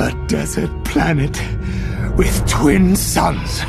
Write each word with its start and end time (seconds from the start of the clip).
A 0.00 0.12
desert 0.28 0.70
planet 0.84 1.36
with 2.16 2.48
twin 2.48 2.94
suns. 2.94 3.62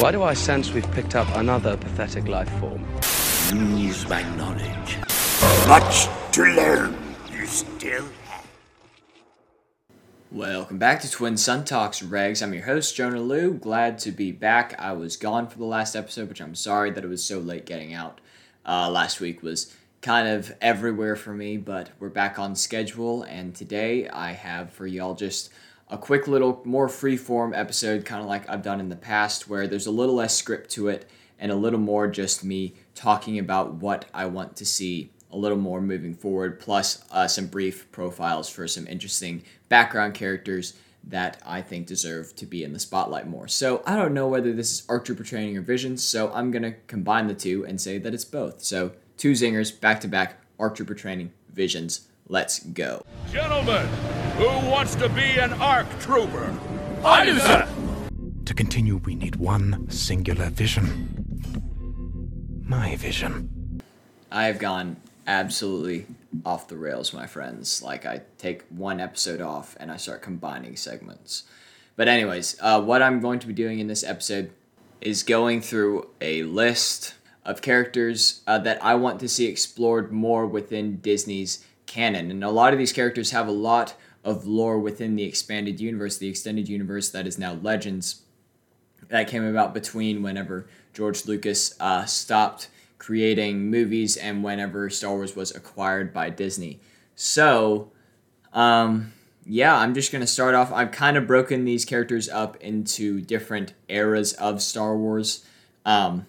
Why 0.00 0.12
do 0.12 0.22
I 0.22 0.34
sense 0.34 0.72
we've 0.72 0.88
picked 0.92 1.16
up 1.16 1.26
another 1.34 1.76
pathetic 1.76 2.28
life 2.28 2.48
form? 2.60 2.84
Use 3.76 4.08
my 4.08 4.22
knowledge. 4.36 4.98
Much 5.66 6.06
to 6.30 6.44
learn. 6.44 6.96
You 7.32 7.44
still 7.46 8.04
have. 8.26 8.46
Welcome 10.30 10.78
back 10.78 11.00
to 11.00 11.10
Twin 11.10 11.36
Sun 11.36 11.64
Talks, 11.64 12.02
Regs. 12.02 12.40
I'm 12.40 12.54
your 12.54 12.64
host, 12.64 12.94
Jonah 12.94 13.20
Liu. 13.20 13.54
Glad 13.54 13.98
to 14.00 14.12
be 14.12 14.30
back. 14.30 14.76
I 14.78 14.92
was 14.92 15.16
gone 15.16 15.48
for 15.48 15.58
the 15.58 15.64
last 15.64 15.96
episode, 15.96 16.28
which 16.28 16.40
I'm 16.40 16.54
sorry 16.54 16.92
that 16.92 17.02
it 17.02 17.08
was 17.08 17.24
so 17.24 17.40
late 17.40 17.66
getting 17.66 17.92
out. 17.92 18.20
Uh, 18.64 18.88
last 18.90 19.18
week 19.18 19.42
was 19.42 19.74
kind 20.06 20.28
of 20.28 20.54
everywhere 20.60 21.16
for 21.16 21.34
me, 21.34 21.56
but 21.56 21.90
we're 21.98 22.08
back 22.08 22.38
on 22.38 22.54
schedule, 22.54 23.24
and 23.24 23.52
today 23.56 24.08
I 24.08 24.30
have 24.30 24.72
for 24.72 24.86
y'all 24.86 25.16
just 25.16 25.50
a 25.90 25.98
quick 25.98 26.28
little 26.28 26.62
more 26.64 26.88
free-form 26.88 27.52
episode, 27.52 28.04
kind 28.04 28.22
of 28.22 28.28
like 28.28 28.48
I've 28.48 28.62
done 28.62 28.78
in 28.78 28.88
the 28.88 28.94
past, 28.94 29.48
where 29.48 29.66
there's 29.66 29.88
a 29.88 29.90
little 29.90 30.14
less 30.14 30.36
script 30.36 30.70
to 30.70 30.86
it 30.86 31.10
and 31.40 31.50
a 31.50 31.56
little 31.56 31.80
more 31.80 32.06
just 32.06 32.44
me 32.44 32.74
talking 32.94 33.40
about 33.40 33.74
what 33.74 34.04
I 34.14 34.26
want 34.26 34.54
to 34.58 34.64
see 34.64 35.10
a 35.32 35.36
little 35.36 35.58
more 35.58 35.80
moving 35.80 36.14
forward, 36.14 36.60
plus 36.60 37.04
uh, 37.10 37.26
some 37.26 37.48
brief 37.48 37.90
profiles 37.90 38.48
for 38.48 38.68
some 38.68 38.86
interesting 38.86 39.42
background 39.68 40.14
characters 40.14 40.74
that 41.02 41.42
I 41.44 41.62
think 41.62 41.88
deserve 41.88 42.36
to 42.36 42.46
be 42.46 42.62
in 42.62 42.72
the 42.72 42.78
spotlight 42.78 43.26
more. 43.26 43.48
So 43.48 43.82
I 43.84 43.96
don't 43.96 44.14
know 44.14 44.28
whether 44.28 44.52
this 44.52 44.70
is 44.70 44.86
ARC 44.88 45.04
Trooper 45.04 45.24
training 45.24 45.56
or 45.56 45.62
Visions, 45.62 46.04
so 46.04 46.30
I'm 46.32 46.52
gonna 46.52 46.76
combine 46.86 47.26
the 47.26 47.34
two 47.34 47.66
and 47.66 47.80
say 47.80 47.98
that 47.98 48.14
it's 48.14 48.24
both. 48.24 48.62
So 48.62 48.92
two 49.16 49.32
zingers 49.32 49.78
back 49.78 50.00
to 50.02 50.08
back, 50.08 50.36
ARC 50.58 50.76
Trooper 50.76 50.94
training, 50.94 51.32
Visions. 51.52 52.08
Let's 52.28 52.58
go. 52.58 53.04
Gentlemen, 53.32 53.86
who 54.36 54.46
wants 54.68 54.94
to 54.96 55.08
be 55.08 55.38
an 55.38 55.52
ARC 55.54 55.86
trooper? 56.00 56.54
I 57.04 57.24
do, 57.24 57.38
sir. 57.38 57.68
To 58.44 58.54
continue, 58.54 58.96
we 58.96 59.14
need 59.14 59.36
one 59.36 59.88
singular 59.90 60.50
vision. 60.50 61.42
My 62.66 62.96
vision. 62.96 63.80
I 64.30 64.44
have 64.46 64.58
gone 64.58 64.96
absolutely 65.26 66.06
off 66.44 66.68
the 66.68 66.76
rails, 66.76 67.12
my 67.12 67.26
friends. 67.26 67.82
Like 67.82 68.04
I 68.04 68.22
take 68.38 68.64
one 68.68 69.00
episode 69.00 69.40
off 69.40 69.76
and 69.78 69.90
I 69.90 69.96
start 69.96 70.20
combining 70.20 70.76
segments. 70.76 71.44
But 71.96 72.08
anyways, 72.08 72.56
uh, 72.60 72.82
what 72.82 73.02
I'm 73.02 73.20
going 73.20 73.38
to 73.38 73.46
be 73.46 73.54
doing 73.54 73.78
in 73.78 73.86
this 73.86 74.04
episode 74.04 74.50
is 75.00 75.22
going 75.22 75.60
through 75.60 76.08
a 76.20 76.42
list 76.42 77.14
of 77.46 77.62
characters 77.62 78.42
uh, 78.46 78.58
that 78.58 78.84
I 78.84 78.96
want 78.96 79.20
to 79.20 79.28
see 79.28 79.46
explored 79.46 80.12
more 80.12 80.44
within 80.46 80.96
Disney's 80.96 81.64
canon. 81.86 82.30
And 82.30 82.44
a 82.44 82.50
lot 82.50 82.72
of 82.72 82.78
these 82.78 82.92
characters 82.92 83.30
have 83.30 83.46
a 83.46 83.52
lot 83.52 83.94
of 84.24 84.46
lore 84.46 84.78
within 84.78 85.14
the 85.14 85.22
expanded 85.22 85.80
universe, 85.80 86.18
the 86.18 86.28
extended 86.28 86.68
universe 86.68 87.08
that 87.10 87.26
is 87.26 87.38
now 87.38 87.54
Legends, 87.54 88.22
that 89.08 89.28
came 89.28 89.44
about 89.44 89.72
between 89.72 90.22
whenever 90.22 90.66
George 90.92 91.24
Lucas 91.26 91.74
uh, 91.80 92.04
stopped 92.04 92.68
creating 92.98 93.70
movies 93.70 94.16
and 94.16 94.42
whenever 94.42 94.90
Star 94.90 95.14
Wars 95.14 95.36
was 95.36 95.54
acquired 95.54 96.12
by 96.12 96.28
Disney. 96.28 96.80
So, 97.14 97.92
um, 98.52 99.12
yeah, 99.44 99.76
I'm 99.76 99.94
just 99.94 100.10
going 100.10 100.22
to 100.22 100.26
start 100.26 100.56
off. 100.56 100.72
I've 100.72 100.90
kind 100.90 101.16
of 101.16 101.28
broken 101.28 101.64
these 101.64 101.84
characters 101.84 102.28
up 102.28 102.56
into 102.56 103.20
different 103.20 103.74
eras 103.88 104.32
of 104.32 104.60
Star 104.60 104.96
Wars. 104.96 105.44
Um, 105.84 106.26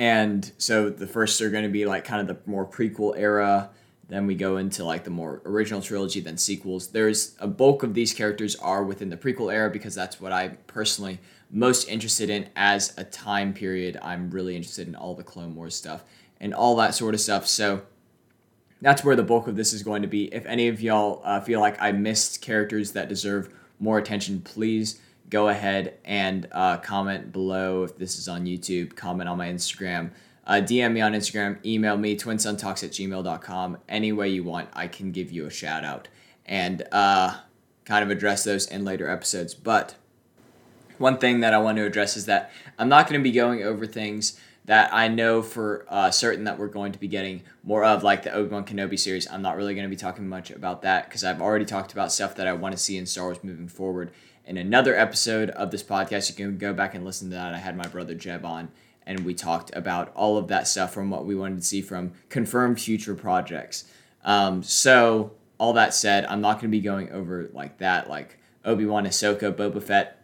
and 0.00 0.50
so 0.56 0.88
the 0.88 1.06
first 1.06 1.42
are 1.42 1.50
going 1.50 1.64
to 1.64 1.68
be 1.68 1.84
like 1.84 2.06
kind 2.06 2.22
of 2.22 2.26
the 2.26 2.50
more 2.50 2.64
prequel 2.64 3.12
era. 3.18 3.68
Then 4.08 4.26
we 4.26 4.34
go 4.34 4.56
into 4.56 4.82
like 4.82 5.04
the 5.04 5.10
more 5.10 5.42
original 5.44 5.82
trilogy, 5.82 6.20
then 6.20 6.38
sequels. 6.38 6.88
There's 6.88 7.36
a 7.38 7.46
bulk 7.46 7.82
of 7.82 7.92
these 7.92 8.14
characters 8.14 8.56
are 8.56 8.82
within 8.82 9.10
the 9.10 9.18
prequel 9.18 9.52
era 9.52 9.68
because 9.68 9.94
that's 9.94 10.18
what 10.18 10.32
I 10.32 10.56
personally 10.66 11.18
most 11.50 11.86
interested 11.86 12.30
in 12.30 12.48
as 12.56 12.96
a 12.96 13.04
time 13.04 13.52
period. 13.52 13.98
I'm 14.00 14.30
really 14.30 14.56
interested 14.56 14.88
in 14.88 14.94
all 14.94 15.14
the 15.14 15.22
Clone 15.22 15.54
Wars 15.54 15.74
stuff 15.74 16.02
and 16.40 16.54
all 16.54 16.76
that 16.76 16.94
sort 16.94 17.12
of 17.12 17.20
stuff. 17.20 17.46
So 17.46 17.82
that's 18.80 19.04
where 19.04 19.16
the 19.16 19.22
bulk 19.22 19.48
of 19.48 19.56
this 19.56 19.74
is 19.74 19.82
going 19.82 20.00
to 20.00 20.08
be. 20.08 20.32
If 20.32 20.46
any 20.46 20.68
of 20.68 20.80
y'all 20.80 21.20
uh, 21.24 21.42
feel 21.42 21.60
like 21.60 21.76
I 21.78 21.92
missed 21.92 22.40
characters 22.40 22.92
that 22.92 23.10
deserve 23.10 23.52
more 23.78 23.98
attention, 23.98 24.40
please 24.40 24.98
go 25.30 25.48
ahead 25.48 25.98
and 26.04 26.46
uh, 26.52 26.76
comment 26.78 27.32
below 27.32 27.84
if 27.84 27.96
this 27.96 28.18
is 28.18 28.28
on 28.28 28.44
YouTube, 28.44 28.96
comment 28.96 29.28
on 29.28 29.38
my 29.38 29.48
Instagram, 29.48 30.10
uh, 30.46 30.54
DM 30.54 30.92
me 30.92 31.00
on 31.00 31.12
Instagram, 31.12 31.64
email 31.64 31.96
me, 31.96 32.16
twinsuntalks 32.16 32.82
at 32.82 32.90
gmail.com. 32.90 33.78
Any 33.88 34.12
way 34.12 34.28
you 34.28 34.42
want, 34.42 34.68
I 34.72 34.88
can 34.88 35.12
give 35.12 35.30
you 35.30 35.46
a 35.46 35.50
shout 35.50 35.84
out 35.84 36.08
and 36.44 36.82
uh, 36.90 37.36
kind 37.84 38.02
of 38.02 38.10
address 38.10 38.44
those 38.44 38.66
in 38.66 38.84
later 38.84 39.08
episodes. 39.08 39.54
But 39.54 39.94
one 40.98 41.18
thing 41.18 41.40
that 41.40 41.54
I 41.54 41.58
want 41.58 41.78
to 41.78 41.86
address 41.86 42.16
is 42.16 42.26
that 42.26 42.50
I'm 42.78 42.88
not 42.88 43.08
going 43.08 43.20
to 43.20 43.22
be 43.22 43.32
going 43.32 43.62
over 43.62 43.86
things 43.86 44.40
that 44.64 44.92
I 44.92 45.08
know 45.08 45.42
for 45.42 45.86
uh, 45.88 46.10
certain 46.10 46.44
that 46.44 46.58
we're 46.58 46.68
going 46.68 46.92
to 46.92 46.98
be 46.98 47.08
getting 47.08 47.42
more 47.62 47.84
of, 47.84 48.02
like 48.02 48.22
the 48.22 48.32
Obi 48.32 48.50
Wan 48.50 48.64
Kenobi 48.64 48.98
series. 48.98 49.30
I'm 49.30 49.42
not 49.42 49.56
really 49.56 49.74
going 49.74 49.84
to 49.86 49.90
be 49.90 49.96
talking 49.96 50.28
much 50.28 50.50
about 50.50 50.82
that 50.82 51.06
because 51.06 51.24
I've 51.24 51.40
already 51.40 51.64
talked 51.64 51.92
about 51.92 52.12
stuff 52.12 52.34
that 52.36 52.46
I 52.46 52.52
want 52.52 52.72
to 52.72 52.78
see 52.78 52.96
in 52.96 53.06
Star 53.06 53.24
Wars 53.24 53.42
moving 53.42 53.68
forward. 53.68 54.10
In 54.50 54.56
another 54.56 54.96
episode 54.96 55.50
of 55.50 55.70
this 55.70 55.84
podcast, 55.84 56.28
you 56.28 56.34
can 56.34 56.58
go 56.58 56.72
back 56.72 56.96
and 56.96 57.04
listen 57.04 57.30
to 57.30 57.36
that. 57.36 57.54
I 57.54 57.58
had 57.58 57.76
my 57.76 57.86
brother 57.86 58.16
Jeb 58.16 58.44
on, 58.44 58.68
and 59.06 59.20
we 59.20 59.32
talked 59.32 59.70
about 59.76 60.10
all 60.16 60.36
of 60.36 60.48
that 60.48 60.66
stuff 60.66 60.92
from 60.92 61.08
what 61.08 61.24
we 61.24 61.36
wanted 61.36 61.58
to 61.58 61.64
see 61.64 61.80
from 61.80 62.14
confirmed 62.30 62.80
future 62.80 63.14
projects. 63.14 63.84
Um, 64.24 64.64
so, 64.64 65.34
all 65.58 65.72
that 65.74 65.94
said, 65.94 66.24
I'm 66.24 66.40
not 66.40 66.54
going 66.54 66.62
to 66.62 66.76
be 66.76 66.80
going 66.80 67.12
over 67.12 67.48
like 67.52 67.78
that, 67.78 68.10
like 68.10 68.38
Obi 68.64 68.86
Wan, 68.86 69.04
Ahsoka, 69.04 69.52
Boba 69.52 69.80
Fett, 69.80 70.20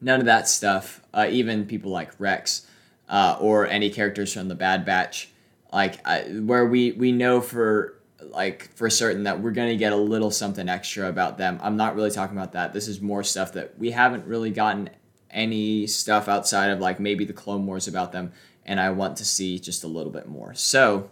none 0.00 0.20
of 0.20 0.26
that 0.26 0.46
stuff. 0.46 1.00
Uh, 1.12 1.26
even 1.28 1.66
people 1.66 1.90
like 1.90 2.12
Rex 2.20 2.68
uh, 3.08 3.38
or 3.40 3.66
any 3.66 3.90
characters 3.90 4.32
from 4.32 4.46
the 4.46 4.54
Bad 4.54 4.84
Batch, 4.84 5.30
like 5.72 5.98
I, 6.06 6.20
where 6.28 6.64
we 6.64 6.92
we 6.92 7.10
know 7.10 7.40
for 7.40 7.98
like 8.30 8.70
for 8.74 8.88
certain 8.90 9.24
that 9.24 9.40
we're 9.40 9.52
gonna 9.52 9.76
get 9.76 9.92
a 9.92 9.96
little 9.96 10.30
something 10.30 10.68
extra 10.68 11.08
about 11.08 11.38
them. 11.38 11.58
I'm 11.62 11.76
not 11.76 11.94
really 11.94 12.10
talking 12.10 12.36
about 12.36 12.52
that. 12.52 12.72
This 12.72 12.88
is 12.88 13.00
more 13.00 13.22
stuff 13.22 13.52
that 13.54 13.78
we 13.78 13.90
haven't 13.90 14.26
really 14.26 14.50
gotten 14.50 14.90
any 15.30 15.86
stuff 15.86 16.28
outside 16.28 16.70
of 16.70 16.80
like 16.80 17.00
maybe 17.00 17.24
the 17.24 17.32
Clone 17.32 17.66
Wars 17.66 17.88
about 17.88 18.12
them, 18.12 18.32
and 18.66 18.78
I 18.78 18.90
want 18.90 19.16
to 19.18 19.24
see 19.24 19.58
just 19.58 19.84
a 19.84 19.88
little 19.88 20.12
bit 20.12 20.28
more. 20.28 20.54
So 20.54 21.10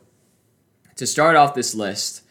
to 0.97 1.07
start 1.07 1.37
off 1.37 1.55
this 1.55 1.75
list. 1.75 2.23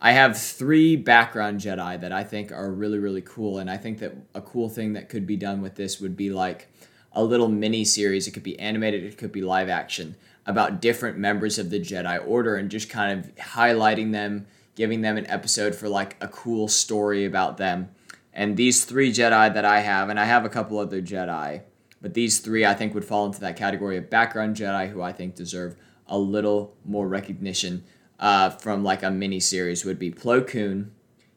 I 0.00 0.12
have 0.12 0.38
three 0.38 0.94
background 0.94 1.60
Jedi 1.60 2.00
that 2.00 2.12
I 2.12 2.22
think 2.22 2.52
are 2.52 2.70
really, 2.70 2.98
really 2.98 3.22
cool. 3.22 3.58
And 3.58 3.68
I 3.68 3.76
think 3.76 3.98
that 3.98 4.14
a 4.34 4.40
cool 4.40 4.68
thing 4.68 4.92
that 4.92 5.08
could 5.08 5.26
be 5.26 5.36
done 5.36 5.60
with 5.60 5.74
this 5.74 6.00
would 6.00 6.16
be 6.16 6.30
like 6.30 6.68
a 7.12 7.22
little 7.22 7.48
mini 7.48 7.84
series. 7.84 8.26
It 8.26 8.32
could 8.32 8.42
be 8.42 8.58
animated, 8.58 9.04
it 9.04 9.18
could 9.18 9.32
be 9.32 9.42
live 9.42 9.68
action 9.68 10.16
about 10.46 10.80
different 10.80 11.18
members 11.18 11.58
of 11.58 11.70
the 11.70 11.78
Jedi 11.78 12.26
Order 12.26 12.56
and 12.56 12.70
just 12.70 12.88
kind 12.88 13.18
of 13.18 13.34
highlighting 13.36 14.12
them, 14.12 14.46
giving 14.74 15.02
them 15.02 15.18
an 15.18 15.28
episode 15.28 15.74
for 15.74 15.88
like 15.88 16.16
a 16.22 16.28
cool 16.28 16.68
story 16.68 17.26
about 17.26 17.58
them. 17.58 17.90
And 18.32 18.56
these 18.56 18.84
three 18.84 19.12
Jedi 19.12 19.52
that 19.52 19.64
I 19.64 19.80
have, 19.80 20.08
and 20.08 20.18
I 20.18 20.24
have 20.24 20.44
a 20.44 20.48
couple 20.48 20.78
other 20.78 21.02
Jedi, 21.02 21.62
but 22.00 22.14
these 22.14 22.38
three 22.38 22.64
I 22.64 22.72
think 22.74 22.94
would 22.94 23.04
fall 23.04 23.26
into 23.26 23.40
that 23.40 23.56
category 23.56 23.96
of 23.98 24.08
background 24.08 24.56
Jedi 24.56 24.90
who 24.90 25.02
I 25.02 25.12
think 25.12 25.34
deserve 25.34 25.76
a 26.06 26.18
little 26.18 26.74
more 26.84 27.06
recognition 27.06 27.84
uh, 28.18 28.50
from 28.50 28.82
like 28.82 29.02
a 29.02 29.10
mini 29.10 29.40
series 29.40 29.84
would 29.84 29.98
be 29.98 30.10
Plo 30.10 30.46
Koon, 30.46 30.92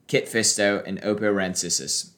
Kit 0.07 0.25
Fisto, 0.25 0.81
and 0.85 1.01
Oppo 1.01 1.33
Rancisis. 1.33 2.10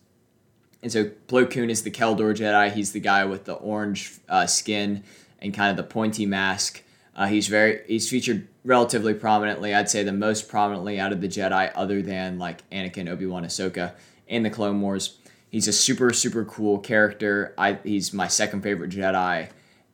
And 0.84 0.92
so 0.92 1.06
Plo 1.28 1.50
Koon 1.50 1.70
is 1.70 1.84
the 1.84 1.90
Kel 1.90 2.14
Dor 2.14 2.34
Jedi. 2.34 2.72
He's 2.72 2.92
the 2.92 3.00
guy 3.00 3.24
with 3.24 3.46
the 3.46 3.54
orange 3.54 4.20
uh, 4.28 4.46
skin 4.46 5.04
and 5.40 5.54
kind 5.54 5.72
of 5.72 5.78
the 5.78 5.90
pointy 5.90 6.26
mask. 6.26 6.84
Uh, 7.16 7.28
he's 7.28 7.48
very 7.48 7.82
he's 7.88 8.10
featured 8.10 8.48
relatively 8.66 9.14
prominently. 9.14 9.74
I'd 9.74 9.90
say 9.90 10.04
the 10.04 10.12
most 10.12 10.50
prominently 10.50 11.00
out 11.00 11.14
of 11.14 11.22
the 11.22 11.30
Jedi, 11.30 11.72
other 11.74 12.02
than 12.02 12.38
like 12.38 12.70
Anakin, 12.70 13.10
Obi 13.10 13.26
Wan, 13.26 13.46
Ahsoka 13.46 13.94
in 14.28 14.44
the 14.44 14.50
Clone 14.50 14.82
Wars. 14.82 15.18
He's 15.50 15.68
a 15.70 15.74
super 15.74 16.12
super 16.12 16.44
cool 16.44 16.80
character. 16.80 17.54
I 17.58 17.80
he's 17.84 18.14
my 18.14 18.28
second 18.28 18.62
favorite 18.62 18.92
Jedi, 18.92 19.50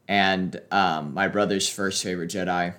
and 0.07 0.59
um, 0.71 1.13
my 1.13 1.27
brother's 1.27 1.69
first 1.69 2.01
favorite 2.01 2.31
Jedi. 2.31 2.73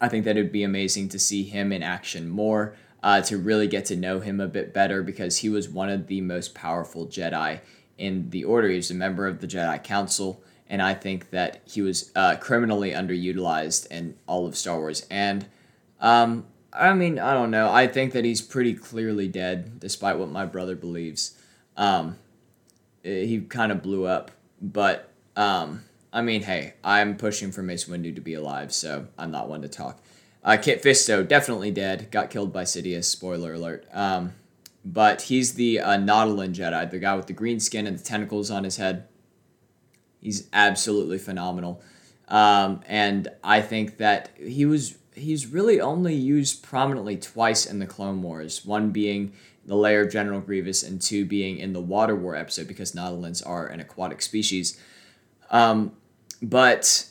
I 0.00 0.08
think 0.08 0.24
that 0.24 0.36
it 0.36 0.42
would 0.42 0.52
be 0.52 0.64
amazing 0.64 1.10
to 1.10 1.18
see 1.18 1.44
him 1.44 1.72
in 1.72 1.82
action 1.82 2.28
more, 2.28 2.74
uh, 3.06 3.20
to 3.20 3.38
really 3.38 3.68
get 3.68 3.84
to 3.84 3.94
know 3.94 4.18
him 4.18 4.40
a 4.40 4.48
bit 4.48 4.74
better 4.74 5.00
because 5.00 5.36
he 5.36 5.48
was 5.48 5.68
one 5.68 5.88
of 5.88 6.08
the 6.08 6.20
most 6.20 6.56
powerful 6.56 7.06
Jedi 7.06 7.60
in 7.96 8.30
the 8.30 8.42
Order. 8.42 8.68
He 8.68 8.78
was 8.78 8.90
a 8.90 8.94
member 8.94 9.28
of 9.28 9.38
the 9.38 9.46
Jedi 9.46 9.80
Council, 9.84 10.42
and 10.68 10.82
I 10.82 10.92
think 10.92 11.30
that 11.30 11.62
he 11.64 11.82
was 11.82 12.10
uh, 12.16 12.34
criminally 12.40 12.90
underutilized 12.90 13.86
in 13.92 14.16
all 14.26 14.44
of 14.44 14.56
Star 14.56 14.78
Wars. 14.78 15.06
And 15.08 15.46
um, 16.00 16.46
I 16.72 16.94
mean, 16.94 17.20
I 17.20 17.32
don't 17.32 17.52
know. 17.52 17.70
I 17.70 17.86
think 17.86 18.12
that 18.12 18.24
he's 18.24 18.42
pretty 18.42 18.74
clearly 18.74 19.28
dead, 19.28 19.78
despite 19.78 20.18
what 20.18 20.30
my 20.30 20.44
brother 20.44 20.74
believes. 20.74 21.38
Um, 21.76 22.16
he 23.04 23.38
kind 23.38 23.70
of 23.70 23.84
blew 23.84 24.04
up, 24.04 24.32
but 24.60 25.12
um, 25.36 25.84
I 26.12 26.22
mean, 26.22 26.42
hey, 26.42 26.74
I'm 26.82 27.16
pushing 27.16 27.52
for 27.52 27.62
Mace 27.62 27.84
Windu 27.84 28.16
to 28.16 28.20
be 28.20 28.34
alive, 28.34 28.74
so 28.74 29.06
I'm 29.16 29.30
not 29.30 29.48
one 29.48 29.62
to 29.62 29.68
talk. 29.68 30.02
Uh, 30.46 30.56
Kit 30.56 30.80
Fisto, 30.80 31.26
definitely 31.26 31.72
dead. 31.72 32.08
Got 32.12 32.30
killed 32.30 32.52
by 32.52 32.62
Sidious. 32.62 33.04
Spoiler 33.04 33.54
alert. 33.54 33.84
Um, 33.92 34.32
but 34.84 35.22
he's 35.22 35.54
the 35.54 35.80
uh, 35.80 35.98
Nautolan 35.98 36.54
Jedi, 36.54 36.88
the 36.88 37.00
guy 37.00 37.16
with 37.16 37.26
the 37.26 37.32
green 37.32 37.58
skin 37.58 37.88
and 37.88 37.98
the 37.98 38.02
tentacles 38.02 38.48
on 38.48 38.62
his 38.62 38.76
head. 38.76 39.08
He's 40.22 40.48
absolutely 40.52 41.18
phenomenal, 41.18 41.82
um, 42.28 42.80
and 42.86 43.28
I 43.42 43.60
think 43.60 43.98
that 43.98 44.30
he 44.36 44.64
was 44.64 44.96
he's 45.14 45.46
really 45.46 45.80
only 45.80 46.14
used 46.14 46.62
prominently 46.62 47.16
twice 47.16 47.66
in 47.66 47.80
the 47.80 47.86
Clone 47.86 48.22
Wars. 48.22 48.64
One 48.64 48.90
being 48.90 49.32
the 49.66 49.76
lair 49.76 50.02
of 50.02 50.12
General 50.12 50.40
Grievous, 50.40 50.82
and 50.82 51.00
two 51.00 51.24
being 51.24 51.58
in 51.58 51.72
the 51.72 51.80
Water 51.80 52.14
War 52.14 52.36
episode 52.36 52.68
because 52.68 52.94
Nautolans 52.94 53.42
are 53.42 53.66
an 53.66 53.80
aquatic 53.80 54.22
species. 54.22 54.80
Um, 55.50 55.92
but 56.40 57.08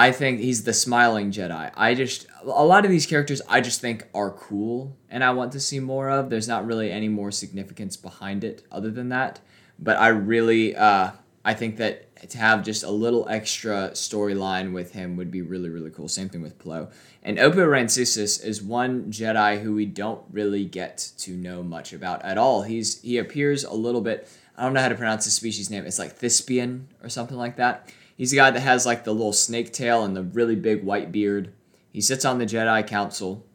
I 0.00 0.12
think 0.12 0.40
he's 0.40 0.64
the 0.64 0.72
smiling 0.72 1.30
Jedi. 1.30 1.70
I 1.76 1.94
just 1.94 2.26
a 2.42 2.64
lot 2.64 2.86
of 2.86 2.90
these 2.90 3.04
characters 3.04 3.42
I 3.46 3.60
just 3.60 3.82
think 3.82 4.08
are 4.14 4.30
cool 4.30 4.96
and 5.10 5.22
I 5.22 5.30
want 5.32 5.52
to 5.52 5.60
see 5.60 5.78
more 5.78 6.08
of. 6.08 6.30
There's 6.30 6.48
not 6.48 6.64
really 6.64 6.90
any 6.90 7.08
more 7.08 7.30
significance 7.30 7.98
behind 7.98 8.42
it 8.42 8.62
other 8.72 8.90
than 8.90 9.10
that. 9.10 9.40
But 9.78 9.98
I 9.98 10.08
really 10.08 10.74
uh, 10.74 11.10
I 11.44 11.52
think 11.52 11.76
that 11.76 12.16
to 12.30 12.38
have 12.38 12.64
just 12.64 12.82
a 12.82 12.90
little 12.90 13.28
extra 13.28 13.90
storyline 13.92 14.72
with 14.72 14.92
him 14.92 15.18
would 15.18 15.30
be 15.30 15.42
really 15.42 15.68
really 15.68 15.90
cool. 15.90 16.08
Same 16.08 16.30
thing 16.30 16.40
with 16.40 16.58
Plo. 16.58 16.90
And 17.22 17.36
Oppo 17.36 17.66
Rancisis 17.68 18.42
is 18.42 18.62
one 18.62 19.12
Jedi 19.12 19.60
who 19.60 19.74
we 19.74 19.84
don't 19.84 20.22
really 20.30 20.64
get 20.64 21.12
to 21.18 21.32
know 21.32 21.62
much 21.62 21.92
about 21.92 22.24
at 22.24 22.38
all. 22.38 22.62
He's 22.62 23.02
he 23.02 23.18
appears 23.18 23.64
a 23.64 23.74
little 23.74 24.00
bit. 24.00 24.26
I 24.56 24.62
don't 24.62 24.72
know 24.72 24.80
how 24.80 24.88
to 24.88 24.94
pronounce 24.94 25.26
the 25.26 25.30
species 25.30 25.68
name. 25.68 25.84
It's 25.84 25.98
like 25.98 26.12
Thespian 26.12 26.88
or 27.02 27.10
something 27.10 27.36
like 27.36 27.56
that 27.56 27.92
He's 28.20 28.32
the 28.32 28.36
guy 28.36 28.50
that 28.50 28.60
has 28.60 28.84
like 28.84 29.04
the 29.04 29.14
little 29.14 29.32
snake 29.32 29.72
tail 29.72 30.04
and 30.04 30.14
the 30.14 30.22
really 30.22 30.54
big 30.54 30.84
white 30.84 31.10
beard. 31.10 31.54
He 31.90 32.02
sits 32.02 32.26
on 32.26 32.36
the 32.36 32.44
Jedi 32.44 32.86
Council. 32.86 33.46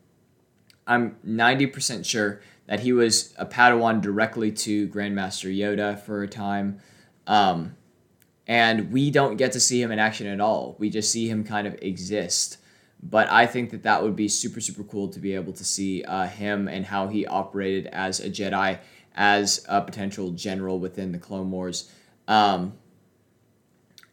I'm 0.87 1.17
90% 1.23 2.03
sure 2.03 2.41
that 2.65 2.79
he 2.79 2.91
was 2.91 3.35
a 3.37 3.45
Padawan 3.45 4.01
directly 4.01 4.51
to 4.53 4.87
Grandmaster 4.87 5.55
Yoda 5.55 5.99
for 5.99 6.23
a 6.23 6.27
time. 6.27 6.79
Um, 7.27 7.75
and 8.47 8.91
we 8.91 9.11
don't 9.11 9.35
get 9.35 9.51
to 9.51 9.59
see 9.59 9.79
him 9.79 9.91
in 9.91 9.99
action 9.99 10.25
at 10.25 10.41
all. 10.41 10.75
We 10.79 10.89
just 10.89 11.11
see 11.11 11.29
him 11.29 11.43
kind 11.43 11.67
of 11.67 11.75
exist. 11.83 12.57
But 13.03 13.29
I 13.29 13.45
think 13.45 13.69
that 13.69 13.83
that 13.83 14.01
would 14.01 14.15
be 14.15 14.27
super, 14.27 14.61
super 14.61 14.83
cool 14.83 15.09
to 15.09 15.19
be 15.19 15.35
able 15.35 15.53
to 15.53 15.63
see 15.63 16.03
uh, 16.05 16.25
him 16.25 16.67
and 16.67 16.87
how 16.87 17.07
he 17.07 17.27
operated 17.27 17.85
as 17.93 18.19
a 18.19 18.31
Jedi, 18.31 18.79
as 19.13 19.63
a 19.69 19.81
potential 19.83 20.31
general 20.31 20.79
within 20.79 21.11
the 21.11 21.19
Clone 21.19 21.51
Wars. 21.51 21.91
Um, 22.27 22.73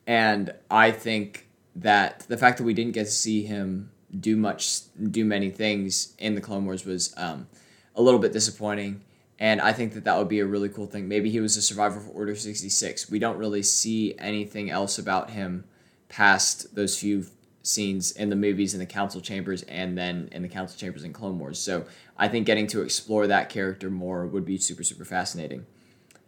and 0.07 0.53
I 0.71 0.91
think 0.91 1.49
that 1.77 2.21
the 2.29 2.37
fact 2.37 2.59
that 2.59 2.65
we 2.65 2.75
didn't 2.75 2.93
get 2.93 3.05
to 3.05 3.11
see 3.11 3.45
him 3.45 3.91
do 4.19 4.37
much, 4.37 4.81
do 5.11 5.25
many 5.25 5.51
things 5.51 6.15
in 6.19 6.35
the 6.35 6.41
Clone 6.41 6.65
Wars 6.65 6.85
was 6.85 7.15
um, 7.17 7.49
a 7.95 8.03
little 8.03 8.21
bit 8.21 8.33
disappointing. 8.33 9.03
And 9.39 9.61
I 9.61 9.73
think 9.73 9.95
that 9.95 10.05
that 10.05 10.19
would 10.19 10.29
be 10.29 10.41
a 10.41 10.47
really 10.47 10.69
cool 10.69 10.87
thing. 10.87 11.09
Maybe 11.09 11.31
he 11.31 11.41
was 11.41 11.57
a 11.57 11.63
survivor 11.63 11.99
for 11.99 12.11
Order 12.11 12.37
66. 12.37 13.11
We 13.11 13.19
don't 13.19 13.39
really 13.39 13.63
see 13.63 14.15
anything 14.19 14.71
else 14.71 14.99
about 14.99 15.31
him 15.31 15.65
past 16.09 16.75
those 16.75 16.99
few 16.99 17.27
scenes 17.63 18.13
in 18.13 18.29
the 18.29 18.37
movies 18.37 18.75
in 18.75 18.81
the 18.81 18.87
council 18.87 19.21
chambers 19.21 19.63
and 19.63 19.97
then 19.97 20.29
in 20.33 20.43
the 20.43 20.49
council 20.49 20.79
chambers 20.79 21.05
in 21.05 21.13
Clone 21.13 21.39
Wars. 21.39 21.59
So 21.59 21.87
I 22.19 22.29
think 22.29 22.47
getting 22.47 22.67
to 22.69 22.83
explore 22.83 23.27
that 23.29 23.49
character 23.49 23.91
more 23.91 24.27
would 24.27 24.45
be 24.45 24.59
super, 24.59 24.83
super 24.83 25.05
fascinating. 25.05 25.67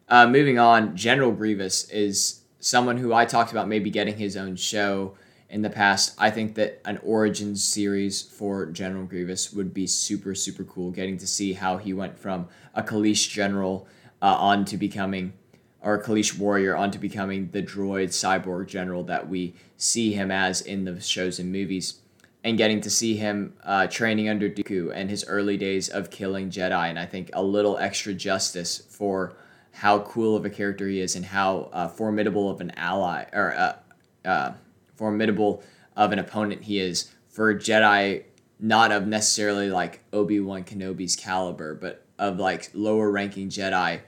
Uh, 0.08 0.26
moving 0.26 0.58
on, 0.58 0.96
General 0.96 1.32
Grievous 1.32 1.88
is 1.90 2.43
someone 2.64 2.96
who 2.96 3.12
I 3.12 3.26
talked 3.26 3.52
about 3.52 3.68
maybe 3.68 3.90
getting 3.90 4.16
his 4.16 4.38
own 4.38 4.56
show 4.56 5.14
in 5.50 5.60
the 5.60 5.68
past. 5.68 6.14
I 6.18 6.30
think 6.30 6.54
that 6.54 6.80
an 6.86 6.98
origins 7.04 7.62
series 7.62 8.22
for 8.22 8.64
General 8.64 9.04
Grievous 9.04 9.52
would 9.52 9.74
be 9.74 9.86
super, 9.86 10.34
super 10.34 10.64
cool. 10.64 10.90
Getting 10.90 11.18
to 11.18 11.26
see 11.26 11.52
how 11.52 11.76
he 11.76 11.92
went 11.92 12.18
from 12.18 12.48
a 12.74 12.82
Kaleesh 12.82 13.28
general 13.28 13.86
uh, 14.22 14.36
on 14.36 14.64
to 14.64 14.78
becoming, 14.78 15.34
or 15.82 15.96
a 15.96 16.02
Kaleesh 16.02 16.38
warrior 16.38 16.74
on 16.74 16.90
to 16.92 16.98
becoming 16.98 17.50
the 17.50 17.62
droid 17.62 18.08
cyborg 18.08 18.66
general 18.66 19.02
that 19.04 19.28
we 19.28 19.54
see 19.76 20.14
him 20.14 20.30
as 20.30 20.62
in 20.62 20.86
the 20.86 20.98
shows 21.02 21.38
and 21.38 21.52
movies. 21.52 22.00
And 22.42 22.56
getting 22.56 22.80
to 22.80 22.88
see 22.88 23.16
him 23.16 23.52
uh, 23.62 23.88
training 23.88 24.30
under 24.30 24.48
Dooku 24.48 24.90
and 24.94 25.10
his 25.10 25.22
early 25.28 25.58
days 25.58 25.90
of 25.90 26.10
killing 26.10 26.48
Jedi, 26.48 26.88
and 26.88 26.98
I 26.98 27.04
think 27.04 27.28
a 27.34 27.42
little 27.42 27.76
extra 27.76 28.14
justice 28.14 28.78
for 28.78 29.34
how 29.74 29.98
cool 30.00 30.36
of 30.36 30.44
a 30.44 30.50
character 30.50 30.86
he 30.86 31.00
is 31.00 31.16
and 31.16 31.24
how 31.24 31.68
uh, 31.72 31.88
formidable 31.88 32.48
of 32.48 32.60
an 32.60 32.70
ally 32.76 33.24
or 33.32 33.52
uh, 33.54 33.76
uh, 34.24 34.52
formidable 34.94 35.62
of 35.96 36.12
an 36.12 36.18
opponent 36.18 36.62
he 36.62 36.78
is 36.78 37.10
for 37.28 37.52
Jedi, 37.52 38.22
not 38.60 38.92
of 38.92 39.08
necessarily 39.08 39.70
like 39.70 40.04
Obi 40.12 40.38
Wan 40.38 40.62
Kenobi's 40.62 41.16
caliber, 41.16 41.74
but 41.74 42.06
of 42.18 42.38
like 42.38 42.70
lower 42.72 43.10
ranking 43.10 43.48
Jedi 43.48 44.00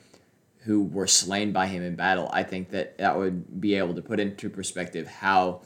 who 0.59 0.85
were 0.85 1.09
slain 1.09 1.53
by 1.53 1.67
him 1.67 1.83
in 1.83 1.97
battle. 1.97 2.31
I 2.33 2.45
think 2.45 2.71
that 2.71 2.99
that 2.99 3.17
would 3.17 3.61
be 3.61 3.75
able 3.75 3.95
to 3.95 4.03
put 4.03 4.21
into 4.21 4.49
perspective 4.49 5.09
how 5.09 5.63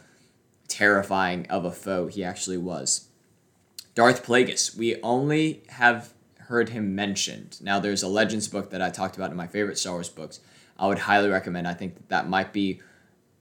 terrifying 0.69 1.47
of 1.51 1.65
a 1.67 1.71
foe 1.71 2.07
he 2.07 2.25
actually 2.25 2.59
was. 2.59 3.09
Darth 3.95 4.25
Plagueis. 4.25 4.77
We 4.77 5.01
only 5.03 5.63
have 5.69 6.15
heard 6.51 6.71
him 6.71 6.97
mentioned. 6.97 7.59
Now, 7.63 7.79
there's 7.79 8.03
a 8.03 8.09
Legends 8.09 8.49
book 8.49 8.71
that 8.71 8.83
I 8.83 8.91
talked 8.91 9.17
about 9.17 9.31
in 9.31 9.37
my 9.37 9.47
favorite 9.47 9.79
Star 9.79 9.95
Wars 9.95 10.09
books. 10.09 10.41
I 10.77 10.89
would 10.89 10.99
highly 10.99 11.29
recommend. 11.29 11.69
I 11.69 11.75
think 11.75 11.95
that, 11.95 12.09
that 12.09 12.29
might 12.29 12.53
be 12.53 12.81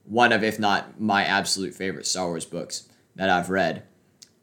one 0.05 0.31
of, 0.31 0.43
if 0.43 0.59
not 0.59 1.01
my 1.01 1.23
absolute 1.25 1.73
favorite 1.73 2.05
Star 2.05 2.27
Wars 2.27 2.45
books 2.45 2.87
that 3.15 3.27
I've 3.27 3.49
read. 3.49 3.81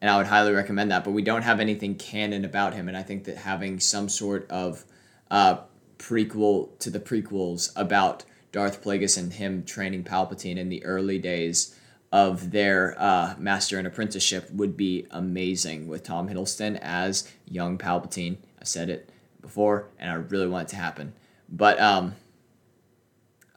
And 0.01 0.11
I 0.11 0.17
would 0.17 0.27
highly 0.27 0.51
recommend 0.51 0.91
that. 0.91 1.05
But 1.05 1.11
we 1.11 1.21
don't 1.21 1.43
have 1.43 1.61
anything 1.61 1.95
canon 1.95 2.43
about 2.43 2.73
him. 2.73 2.89
And 2.89 2.97
I 2.97 3.03
think 3.03 3.23
that 3.23 3.37
having 3.37 3.79
some 3.79 4.09
sort 4.09 4.45
of 4.51 4.83
uh, 5.31 5.59
prequel 5.97 6.77
to 6.79 6.89
the 6.89 6.99
prequels 6.99 7.71
about 7.73 8.25
Darth 8.51 8.83
Plagueis 8.83 9.17
and 9.17 9.31
him 9.31 9.63
training 9.63 10.03
Palpatine 10.03 10.57
in 10.57 10.67
the 10.67 10.83
early 10.83 11.19
days 11.19 11.73
of 12.11 12.51
their 12.51 12.95
uh, 12.97 13.35
master 13.37 13.77
and 13.77 13.87
apprenticeship 13.87 14.51
would 14.51 14.75
be 14.75 15.07
amazing 15.11 15.87
with 15.87 16.03
Tom 16.03 16.27
Hiddleston 16.27 16.77
as 16.81 17.31
young 17.45 17.77
Palpatine 17.77 18.37
said 18.67 18.89
it 18.89 19.09
before, 19.41 19.87
and 19.99 20.11
I 20.11 20.15
really 20.15 20.47
want 20.47 20.67
it 20.67 20.71
to 20.71 20.77
happen. 20.77 21.13
But 21.49 21.79
um, 21.79 22.15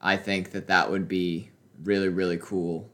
I 0.01 0.17
think 0.17 0.53
that 0.53 0.69
that 0.69 0.91
would 0.91 1.09
be 1.09 1.51
really, 1.83 2.09
really 2.09 2.39
cool. 2.39 2.91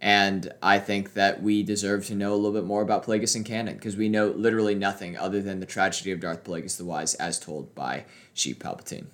And 0.00 0.52
I 0.62 0.78
think 0.78 1.14
that 1.14 1.42
we 1.42 1.64
deserve 1.64 2.06
to 2.06 2.14
know 2.14 2.32
a 2.32 2.36
little 2.36 2.52
bit 2.52 2.64
more 2.64 2.82
about 2.82 3.04
Plagueis 3.04 3.34
and 3.34 3.44
canon 3.44 3.74
because 3.74 3.96
we 3.96 4.08
know 4.08 4.28
literally 4.28 4.76
nothing 4.76 5.16
other 5.16 5.42
than 5.42 5.58
the 5.58 5.66
tragedy 5.66 6.12
of 6.12 6.20
Darth 6.20 6.44
Plagueis 6.44 6.76
the 6.76 6.84
Wise 6.84 7.14
as 7.14 7.40
told 7.40 7.74
by 7.74 8.04
Sheev 8.34 8.58
Palpatine. 8.58 9.06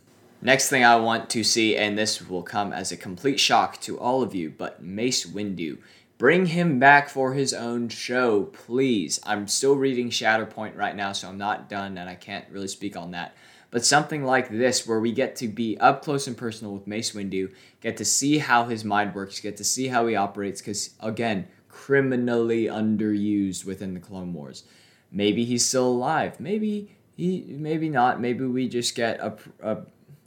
Next 0.42 0.68
thing 0.68 0.84
I 0.84 0.96
want 0.96 1.30
to 1.30 1.42
see, 1.42 1.74
and 1.74 1.96
this 1.96 2.28
will 2.28 2.42
come 2.42 2.74
as 2.74 2.92
a 2.92 2.98
complete 2.98 3.40
shock 3.40 3.80
to 3.80 3.98
all 3.98 4.22
of 4.22 4.34
you, 4.34 4.50
but 4.50 4.82
Mace 4.82 5.24
Windu 5.24 5.78
Bring 6.16 6.46
him 6.46 6.78
back 6.78 7.08
for 7.08 7.34
his 7.34 7.52
own 7.52 7.88
show, 7.88 8.44
please. 8.44 9.18
I'm 9.24 9.48
still 9.48 9.74
reading 9.74 10.10
Shatterpoint 10.10 10.76
right 10.76 10.94
now, 10.94 11.12
so 11.12 11.28
I'm 11.28 11.38
not 11.38 11.68
done 11.68 11.98
and 11.98 12.08
I 12.08 12.14
can't 12.14 12.44
really 12.50 12.68
speak 12.68 12.96
on 12.96 13.10
that. 13.10 13.34
But 13.70 13.84
something 13.84 14.22
like 14.22 14.48
this, 14.48 14.86
where 14.86 15.00
we 15.00 15.10
get 15.10 15.34
to 15.36 15.48
be 15.48 15.76
up 15.78 16.04
close 16.04 16.28
and 16.28 16.36
personal 16.36 16.72
with 16.72 16.86
Mace 16.86 17.10
Windu, 17.10 17.52
get 17.80 17.96
to 17.96 18.04
see 18.04 18.38
how 18.38 18.66
his 18.66 18.84
mind 18.84 19.12
works, 19.16 19.40
get 19.40 19.56
to 19.56 19.64
see 19.64 19.88
how 19.88 20.06
he 20.06 20.14
operates, 20.14 20.60
because 20.60 20.90
again, 21.00 21.48
criminally 21.68 22.66
underused 22.66 23.64
within 23.64 23.92
the 23.94 23.98
Clone 23.98 24.32
Wars. 24.32 24.62
Maybe 25.10 25.44
he's 25.44 25.64
still 25.64 25.88
alive. 25.88 26.38
Maybe 26.38 26.96
he, 27.16 27.44
maybe 27.48 27.88
not. 27.88 28.20
Maybe 28.20 28.46
we 28.46 28.68
just 28.68 28.94
get 28.94 29.18
a, 29.18 29.36
a 29.60 29.78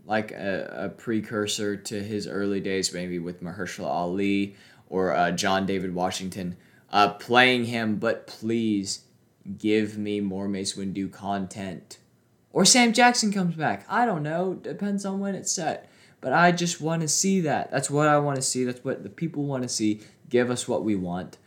like 0.06 0.32
a, 0.32 0.86
a 0.86 0.90
precursor 0.90 1.78
to 1.78 2.04
his 2.04 2.28
early 2.28 2.60
days, 2.60 2.94
maybe 2.94 3.20
with 3.20 3.42
Mahershala 3.42 3.88
Ali 3.88 4.56
or 4.90 5.14
uh, 5.14 5.32
John 5.32 5.66
David 5.66 5.94
Washington 5.94 6.58
uh, 6.92 7.10
playing 7.14 7.66
him, 7.66 7.98
but 7.98 8.28
please 8.28 9.02
give 9.58 9.98
me 9.98 10.20
more 10.20 10.48
Mace 10.48 10.76
Windu 10.76 11.12
content. 11.12 11.98
Or 12.52 12.66
Sam 12.66 12.94
Jackson 12.94 13.32
comes 13.32 13.56
back. 13.56 13.86
I 13.90 14.06
don't 14.06 14.24
know. 14.24 14.56
Depends 14.56 15.06
on 15.06 15.20
when 15.20 15.36
it's 15.36 15.52
set. 15.52 15.90
But 16.22 16.34
I 16.34 16.52
just 16.52 16.82
want 16.82 17.04
to 17.04 17.08
see 17.08 17.42
that. 17.42 17.70
That's 17.72 17.90
what 17.90 18.08
I 18.08 18.18
want 18.18 18.38
to 18.38 18.42
see. 18.42 18.64
That's 18.64 18.84
what 18.84 19.04
the 19.04 19.10
people 19.10 19.44
want 19.44 19.64
to 19.64 19.70
see. 19.70 20.02
Give 20.30 20.50
us 20.50 20.68
what 20.68 20.84
we 20.84 20.96
want. 20.96 21.38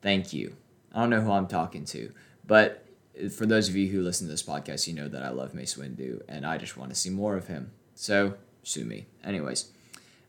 Thank 0.00 0.32
you. 0.32 0.54
I 0.94 1.00
don't 1.00 1.10
know 1.10 1.20
who 1.20 1.32
I'm 1.32 1.48
talking 1.48 1.84
to, 1.86 2.12
but 2.46 2.86
for 3.34 3.46
those 3.46 3.68
of 3.68 3.76
you 3.76 3.88
who 3.88 4.02
listen 4.02 4.26
to 4.26 4.30
this 4.30 4.42
podcast, 4.42 4.86
you 4.86 4.94
know 4.94 5.08
that 5.08 5.22
I 5.22 5.30
love 5.30 5.54
Mace 5.54 5.74
Windu, 5.74 6.22
and 6.28 6.46
I 6.46 6.58
just 6.58 6.76
want 6.76 6.90
to 6.90 6.96
see 6.96 7.10
more 7.10 7.36
of 7.36 7.46
him. 7.46 7.72
So 7.94 8.34
sue 8.62 8.84
me. 8.84 9.06
Anyways, 9.24 9.70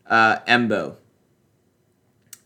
uh, 0.06 0.38
Embo 0.40 0.96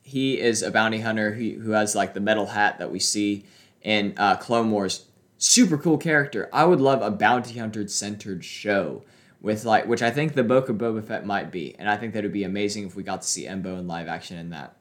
he 0.08 0.40
is 0.40 0.62
a 0.62 0.70
bounty 0.70 1.00
hunter 1.00 1.32
who, 1.34 1.60
who 1.60 1.72
has 1.72 1.94
like 1.94 2.14
the 2.14 2.20
metal 2.20 2.46
hat 2.46 2.78
that 2.78 2.90
we 2.90 2.98
see 2.98 3.44
in 3.82 4.14
uh, 4.16 4.36
Clone 4.36 4.70
Wars. 4.70 5.04
Super 5.36 5.76
cool 5.76 5.98
character. 5.98 6.48
I 6.50 6.64
would 6.64 6.80
love 6.80 7.02
a 7.02 7.10
bounty 7.10 7.58
hunter 7.58 7.86
centered 7.88 8.42
show 8.42 9.02
with 9.42 9.66
like, 9.66 9.86
which 9.86 10.00
I 10.00 10.10
think 10.10 10.32
the 10.32 10.42
Book 10.42 10.70
of 10.70 10.76
Boba 10.76 11.04
Fett 11.04 11.26
might 11.26 11.52
be, 11.52 11.76
and 11.78 11.90
I 11.90 11.96
think 11.98 12.14
that 12.14 12.22
would 12.22 12.32
be 12.32 12.44
amazing 12.44 12.86
if 12.86 12.96
we 12.96 13.02
got 13.02 13.20
to 13.20 13.28
see 13.28 13.44
Embo 13.44 13.78
in 13.78 13.86
live 13.86 14.08
action 14.08 14.38
in 14.38 14.48
that. 14.50 14.76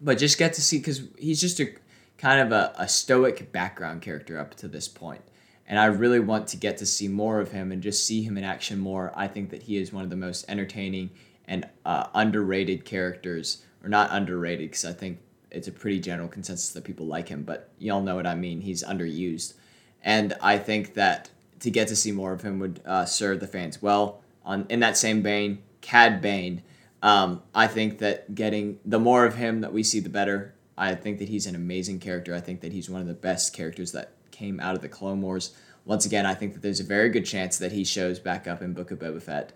But 0.00 0.18
just 0.18 0.38
get 0.38 0.54
to 0.54 0.60
see 0.60 0.78
because 0.78 1.02
he's 1.16 1.40
just 1.40 1.60
a 1.60 1.72
kind 2.18 2.40
of 2.40 2.50
a, 2.50 2.74
a 2.76 2.88
stoic 2.88 3.52
background 3.52 4.02
character 4.02 4.38
up 4.38 4.56
to 4.56 4.68
this 4.68 4.88
point, 4.88 5.22
and 5.68 5.78
I 5.78 5.86
really 5.86 6.20
want 6.20 6.48
to 6.48 6.56
get 6.56 6.78
to 6.78 6.86
see 6.86 7.06
more 7.06 7.40
of 7.40 7.52
him 7.52 7.70
and 7.70 7.80
just 7.80 8.04
see 8.04 8.24
him 8.24 8.36
in 8.36 8.44
action 8.44 8.80
more. 8.80 9.12
I 9.14 9.28
think 9.28 9.50
that 9.50 9.62
he 9.62 9.76
is 9.76 9.92
one 9.92 10.02
of 10.02 10.10
the 10.10 10.16
most 10.16 10.44
entertaining 10.48 11.10
and 11.48 11.68
uh, 11.84 12.06
underrated 12.14 12.84
characters, 12.84 13.62
or 13.82 13.88
not 13.88 14.08
underrated, 14.10 14.70
because 14.70 14.84
I 14.84 14.92
think 14.92 15.18
it's 15.50 15.68
a 15.68 15.72
pretty 15.72 16.00
general 16.00 16.28
consensus 16.28 16.70
that 16.70 16.84
people 16.84 17.06
like 17.06 17.28
him, 17.28 17.42
but 17.42 17.70
y'all 17.78 18.02
know 18.02 18.16
what 18.16 18.26
I 18.26 18.34
mean. 18.34 18.60
He's 18.60 18.82
underused. 18.82 19.54
And 20.02 20.34
I 20.40 20.58
think 20.58 20.94
that 20.94 21.30
to 21.60 21.70
get 21.70 21.88
to 21.88 21.96
see 21.96 22.12
more 22.12 22.32
of 22.32 22.42
him 22.42 22.58
would 22.58 22.80
uh, 22.84 23.04
serve 23.06 23.40
the 23.40 23.46
fans 23.46 23.80
well. 23.80 24.20
On 24.44 24.66
In 24.68 24.80
that 24.80 24.96
same 24.96 25.22
vein, 25.22 25.62
Cad 25.80 26.20
Bane, 26.20 26.62
um, 27.02 27.42
I 27.54 27.66
think 27.66 27.98
that 27.98 28.34
getting 28.34 28.78
the 28.84 28.98
more 28.98 29.24
of 29.24 29.36
him 29.36 29.60
that 29.60 29.72
we 29.72 29.82
see, 29.82 30.00
the 30.00 30.08
better. 30.08 30.54
I 30.76 30.94
think 30.94 31.18
that 31.20 31.28
he's 31.28 31.46
an 31.46 31.54
amazing 31.54 32.00
character. 32.00 32.34
I 32.34 32.40
think 32.40 32.60
that 32.60 32.72
he's 32.72 32.90
one 32.90 33.00
of 33.00 33.06
the 33.06 33.14
best 33.14 33.54
characters 33.54 33.92
that 33.92 34.12
came 34.30 34.60
out 34.60 34.74
of 34.74 34.82
the 34.82 34.88
Clone 34.88 35.22
Wars. 35.22 35.54
Once 35.84 36.04
again, 36.04 36.26
I 36.26 36.34
think 36.34 36.52
that 36.52 36.62
there's 36.62 36.80
a 36.80 36.84
very 36.84 37.08
good 37.08 37.24
chance 37.24 37.56
that 37.58 37.72
he 37.72 37.84
shows 37.84 38.18
back 38.18 38.46
up 38.46 38.60
in 38.60 38.74
Book 38.74 38.90
of 38.90 38.98
Boba 38.98 39.22
Fett. 39.22 39.52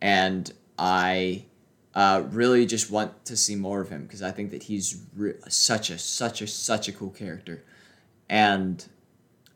And 0.00 0.52
I 0.82 1.44
uh, 1.94 2.24
really 2.30 2.66
just 2.66 2.90
want 2.90 3.24
to 3.26 3.36
see 3.36 3.54
more 3.54 3.80
of 3.80 3.88
him 3.88 4.02
because 4.02 4.20
I 4.20 4.32
think 4.32 4.50
that 4.50 4.64
he's 4.64 5.00
re- 5.14 5.34
such 5.48 5.90
a 5.90 5.98
such 5.98 6.42
a 6.42 6.48
such 6.48 6.88
a 6.88 6.92
cool 6.92 7.10
character, 7.10 7.62
and 8.28 8.84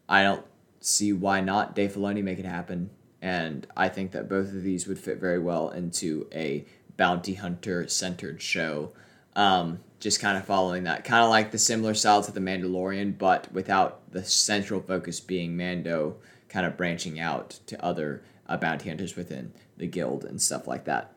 I 0.08 0.22
don't 0.22 0.44
see 0.80 1.12
why 1.12 1.40
not 1.40 1.74
Dave 1.74 1.94
Filoni 1.94 2.22
make 2.22 2.38
it 2.38 2.44
happen. 2.44 2.90
And 3.20 3.66
I 3.76 3.88
think 3.88 4.12
that 4.12 4.28
both 4.28 4.48
of 4.48 4.62
these 4.62 4.86
would 4.86 5.00
fit 5.00 5.18
very 5.18 5.40
well 5.40 5.70
into 5.70 6.28
a 6.32 6.64
bounty 6.96 7.34
hunter 7.34 7.88
centered 7.88 8.40
show. 8.40 8.92
Um, 9.34 9.80
just 9.98 10.20
kind 10.20 10.38
of 10.38 10.44
following 10.44 10.84
that, 10.84 11.02
kind 11.02 11.24
of 11.24 11.30
like 11.30 11.50
the 11.50 11.58
similar 11.58 11.94
style 11.94 12.22
to 12.22 12.30
The 12.30 12.38
Mandalorian, 12.38 13.18
but 13.18 13.50
without 13.52 14.12
the 14.12 14.22
central 14.22 14.80
focus 14.80 15.18
being 15.18 15.56
Mando 15.56 16.18
kind 16.48 16.64
of 16.66 16.76
branching 16.76 17.18
out 17.18 17.58
to 17.66 17.82
other 17.84 18.22
uh, 18.48 18.56
bounty 18.56 18.90
hunters 18.90 19.16
within 19.16 19.52
the 19.76 19.88
guild 19.88 20.24
and 20.24 20.40
stuff 20.40 20.68
like 20.68 20.84
that. 20.84 21.15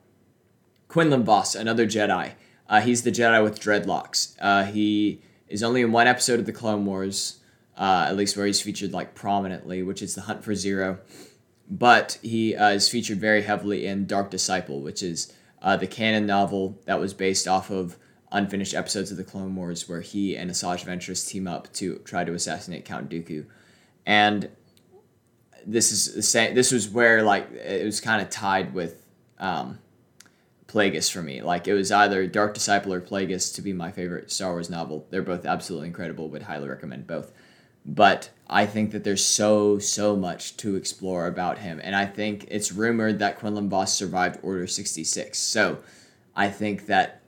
Quinlan 0.90 1.24
Vos, 1.24 1.54
another 1.54 1.86
Jedi. 1.86 2.32
Uh, 2.68 2.82
he's 2.82 3.04
the 3.04 3.12
Jedi 3.12 3.42
with 3.44 3.60
dreadlocks. 3.60 4.36
Uh, 4.42 4.64
he 4.66 5.22
is 5.48 5.64
only 5.64 5.82
in 5.82 5.92
one 5.92 6.08
episode 6.08 6.40
of 6.40 6.48
the 6.48 6.52
Clone 6.52 6.84
Wars, 6.84 7.40
uh, 7.78 8.08
at 8.10 8.18
least 8.18 8.36
where 8.36 8.48
he's 8.48 8.60
featured 8.60 8.92
like 8.92 9.14
prominently, 9.14 9.84
which 9.84 10.02
is 10.02 10.16
the 10.16 10.22
Hunt 10.22 10.44
for 10.44 10.56
Zero. 10.56 11.00
But 11.70 12.18
he 12.24 12.56
uh, 12.56 12.70
is 12.70 12.90
featured 12.90 13.20
very 13.20 13.44
heavily 13.44 13.86
in 13.86 14.08
Dark 14.08 14.32
Disciple, 14.32 14.82
which 14.82 15.04
is 15.04 15.32
uh, 15.62 15.78
the 15.78 15.86
canon 15.86 16.26
novel 16.26 16.80
that 16.86 17.00
was 17.00 17.14
based 17.14 17.48
off 17.48 17.70
of 17.70 17.96
unfinished 18.32 18.74
episodes 18.74 19.12
of 19.12 19.18
the 19.18 19.24
Clone 19.24 19.56
Wars, 19.56 19.88
where 19.88 20.02
he 20.02 20.36
and 20.36 20.50
Asajj 20.50 20.86
Ventress 20.86 21.28
team 21.30 21.48
up 21.48 21.72
to 21.74 22.00
try 22.00 22.24
to 22.24 22.34
assassinate 22.34 22.86
Count 22.86 23.10
Dooku, 23.10 23.46
and 24.08 24.50
this 25.68 25.92
is 25.92 26.16
the 26.16 26.24
same. 26.24 26.56
This 26.56 26.72
was 26.72 26.90
where 26.90 27.22
like 27.22 27.52
it 27.52 27.86
was 27.86 28.02
kind 28.02 28.24
of 28.24 28.32
tied 28.32 28.74
with. 28.74 29.06
Um, 29.38 29.78
Plagueis 30.70 31.12
for 31.12 31.24
me. 31.24 31.42
Like 31.42 31.68
it 31.68 31.74
was 31.74 31.92
either 31.92 32.28
Dark 32.28 32.54
Disciple 32.54 32.94
or 32.94 33.02
Plagueis 33.02 33.54
to 33.56 33.62
be 33.62 33.74
my 33.74 33.92
favorite 33.92 34.32
Star 34.32 34.52
Wars 34.52 34.70
novel. 34.70 35.08
They're 35.10 35.24
both 35.24 35.46
absolutely 35.46 35.88
incredible. 35.88 36.30
Would 36.30 36.44
highly 36.44 36.70
recommend 36.70 37.08
both. 37.08 37.32
But 37.86 38.30
I 38.48 38.66
think 38.68 38.92
that 38.92 39.04
there's 39.04 39.26
so 39.26 39.80
so 39.80 40.16
much 40.16 40.58
to 40.58 40.76
explore 40.76 41.26
about 41.26 41.58
him, 41.58 41.82
and 41.84 41.96
I 41.96 42.06
think 42.06 42.46
it's 42.50 42.72
rumored 42.72 43.20
that 43.20 43.40
Quinlan 43.40 43.70
Vos 43.70 43.94
survived 43.94 44.40
Order 44.44 44.68
sixty 44.68 45.04
six. 45.04 45.40
So 45.40 45.80
I 46.36 46.50
think 46.50 46.86
that 46.86 47.22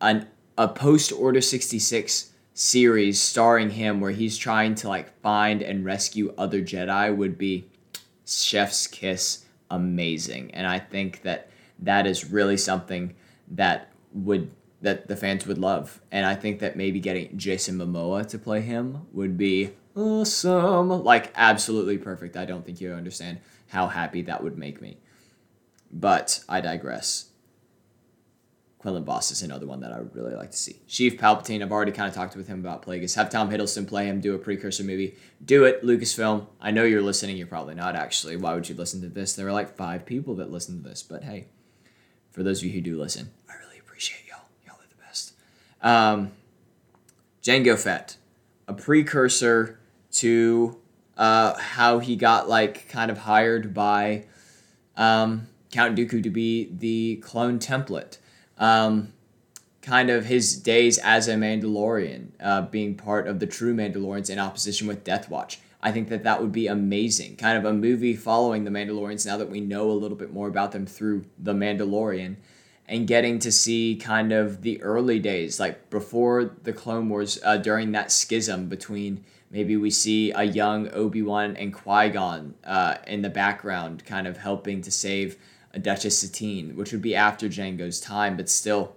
an 0.00 0.26
a 0.58 0.68
post 0.68 1.12
Order 1.12 1.40
sixty 1.40 1.78
six 1.78 2.32
series 2.52 3.18
starring 3.18 3.70
him 3.70 4.00
where 4.00 4.10
he's 4.10 4.36
trying 4.36 4.74
to 4.74 4.88
like 4.88 5.18
find 5.22 5.62
and 5.62 5.86
rescue 5.86 6.34
other 6.36 6.60
Jedi 6.60 7.16
would 7.16 7.38
be 7.38 7.64
chef's 8.26 8.86
kiss 8.86 9.46
amazing. 9.70 10.50
And 10.52 10.66
I 10.66 10.78
think 10.78 11.22
that 11.22 11.48
that 11.82 12.06
is 12.06 12.30
really 12.30 12.56
something 12.56 13.14
that 13.48 13.92
would 14.12 14.50
that 14.80 15.06
the 15.06 15.16
fans 15.16 15.46
would 15.46 15.58
love. 15.58 16.00
And 16.10 16.26
I 16.26 16.34
think 16.34 16.58
that 16.58 16.76
maybe 16.76 16.98
getting 16.98 17.36
Jason 17.38 17.78
Momoa 17.78 18.26
to 18.28 18.38
play 18.38 18.60
him 18.60 19.06
would 19.12 19.38
be 19.38 19.70
awesome. 19.94 20.88
Like 20.88 21.32
absolutely 21.36 21.98
perfect. 21.98 22.36
I 22.36 22.44
don't 22.44 22.64
think 22.66 22.80
you 22.80 22.92
understand 22.92 23.38
how 23.68 23.86
happy 23.86 24.22
that 24.22 24.42
would 24.42 24.58
make 24.58 24.80
me. 24.82 24.98
But 25.92 26.42
I 26.48 26.60
digress. 26.60 27.28
Quinlan 28.78 29.04
Vos 29.04 29.30
is 29.30 29.42
another 29.42 29.66
one 29.66 29.78
that 29.80 29.92
I 29.92 29.98
would 29.98 30.12
really 30.12 30.34
like 30.34 30.50
to 30.50 30.56
see. 30.56 30.80
Sheev 30.88 31.16
Palpatine, 31.16 31.62
I've 31.62 31.70
already 31.70 31.92
kind 31.92 32.08
of 32.08 32.14
talked 32.14 32.34
with 32.34 32.48
him 32.48 32.58
about 32.58 32.84
Plagueis. 32.84 33.14
Have 33.14 33.30
Tom 33.30 33.48
Hiddleston 33.48 33.86
play 33.86 34.06
him, 34.06 34.20
do 34.20 34.34
a 34.34 34.38
precursor 34.38 34.82
movie. 34.82 35.14
Do 35.44 35.64
it, 35.64 35.84
Lucasfilm. 35.84 36.46
I 36.60 36.72
know 36.72 36.82
you're 36.82 37.00
listening, 37.00 37.36
you're 37.36 37.46
probably 37.46 37.76
not 37.76 37.94
actually. 37.94 38.36
Why 38.36 38.54
would 38.54 38.68
you 38.68 38.74
listen 38.74 39.00
to 39.02 39.08
this? 39.08 39.34
There 39.34 39.46
are 39.46 39.52
like 39.52 39.76
five 39.76 40.04
people 40.04 40.34
that 40.36 40.50
listen 40.50 40.82
to 40.82 40.88
this, 40.88 41.00
but 41.04 41.22
hey, 41.22 41.46
for 42.32 42.42
those 42.42 42.58
of 42.58 42.64
you 42.64 42.72
who 42.72 42.80
do 42.80 42.98
listen, 42.98 43.30
I 43.48 43.54
really 43.64 43.78
appreciate 43.78 44.26
y'all. 44.28 44.40
Y'all 44.66 44.76
are 44.76 44.88
the 44.88 45.02
best. 45.02 45.34
Um, 45.82 46.32
Jango 47.42 47.78
Fett, 47.78 48.16
a 48.66 48.74
precursor 48.74 49.78
to 50.12 50.78
uh, 51.16 51.54
how 51.54 51.98
he 51.98 52.16
got 52.16 52.48
like 52.48 52.88
kind 52.88 53.10
of 53.10 53.18
hired 53.18 53.72
by 53.72 54.24
um, 54.96 55.46
Count 55.70 55.96
Dooku 55.96 56.22
to 56.22 56.30
be 56.30 56.68
the 56.72 57.16
clone 57.16 57.58
template. 57.58 58.18
Um, 58.58 59.12
kind 59.82 60.10
of 60.10 60.26
his 60.26 60.56
days 60.56 60.98
as 60.98 61.28
a 61.28 61.34
Mandalorian, 61.34 62.28
uh, 62.40 62.62
being 62.62 62.94
part 62.94 63.26
of 63.26 63.40
the 63.40 63.46
true 63.46 63.74
Mandalorians 63.74 64.30
in 64.30 64.38
opposition 64.38 64.86
with 64.86 65.04
Death 65.04 65.28
Watch. 65.28 65.58
I 65.82 65.90
think 65.90 66.08
that 66.10 66.22
that 66.24 66.40
would 66.40 66.52
be 66.52 66.68
amazing. 66.68 67.36
Kind 67.36 67.58
of 67.58 67.64
a 67.64 67.72
movie 67.72 68.14
following 68.14 68.64
the 68.64 68.70
Mandalorians 68.70 69.26
now 69.26 69.36
that 69.36 69.50
we 69.50 69.60
know 69.60 69.90
a 69.90 69.92
little 69.92 70.16
bit 70.16 70.32
more 70.32 70.46
about 70.46 70.72
them 70.72 70.86
through 70.86 71.24
The 71.38 71.54
Mandalorian 71.54 72.36
and 72.86 73.06
getting 73.06 73.38
to 73.40 73.50
see 73.50 73.96
kind 73.96 74.32
of 74.32 74.62
the 74.62 74.80
early 74.82 75.18
days, 75.18 75.58
like 75.58 75.90
before 75.90 76.56
the 76.62 76.72
Clone 76.72 77.08
Wars, 77.08 77.38
uh, 77.44 77.56
during 77.56 77.92
that 77.92 78.12
schism 78.12 78.68
between 78.68 79.24
maybe 79.50 79.76
we 79.76 79.90
see 79.90 80.30
a 80.32 80.44
young 80.44 80.88
Obi 80.92 81.22
Wan 81.22 81.56
and 81.56 81.72
Qui 81.72 82.10
Gon 82.10 82.54
uh, 82.64 82.96
in 83.06 83.22
the 83.22 83.30
background, 83.30 84.04
kind 84.04 84.26
of 84.26 84.36
helping 84.36 84.82
to 84.82 84.90
save 84.90 85.36
a 85.72 85.78
Duchess 85.78 86.20
Satine, 86.20 86.76
which 86.76 86.92
would 86.92 87.02
be 87.02 87.14
after 87.14 87.48
Jango's 87.48 87.98
time, 88.00 88.36
but 88.36 88.48
still. 88.48 88.94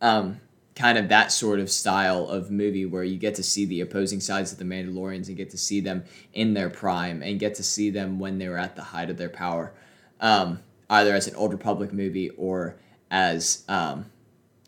Um, 0.00 0.40
kind 0.74 0.96
of 0.96 1.08
that 1.08 1.30
sort 1.30 1.60
of 1.60 1.70
style 1.70 2.26
of 2.28 2.50
movie 2.50 2.86
where 2.86 3.04
you 3.04 3.18
get 3.18 3.34
to 3.34 3.42
see 3.42 3.64
the 3.64 3.80
opposing 3.80 4.20
sides 4.20 4.52
of 4.52 4.58
the 4.58 4.64
Mandalorians 4.64 5.28
and 5.28 5.36
get 5.36 5.50
to 5.50 5.58
see 5.58 5.80
them 5.80 6.04
in 6.32 6.54
their 6.54 6.70
prime 6.70 7.22
and 7.22 7.38
get 7.38 7.54
to 7.56 7.62
see 7.62 7.90
them 7.90 8.18
when 8.18 8.38
they 8.38 8.48
were 8.48 8.58
at 8.58 8.74
the 8.76 8.82
height 8.82 9.10
of 9.10 9.18
their 9.18 9.28
power, 9.28 9.72
um, 10.20 10.60
either 10.88 11.14
as 11.14 11.26
an 11.26 11.34
Old 11.34 11.52
Republic 11.52 11.92
movie 11.92 12.30
or 12.30 12.76
as 13.10 13.64
um, 13.68 14.06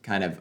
kind 0.02 0.22
of 0.22 0.40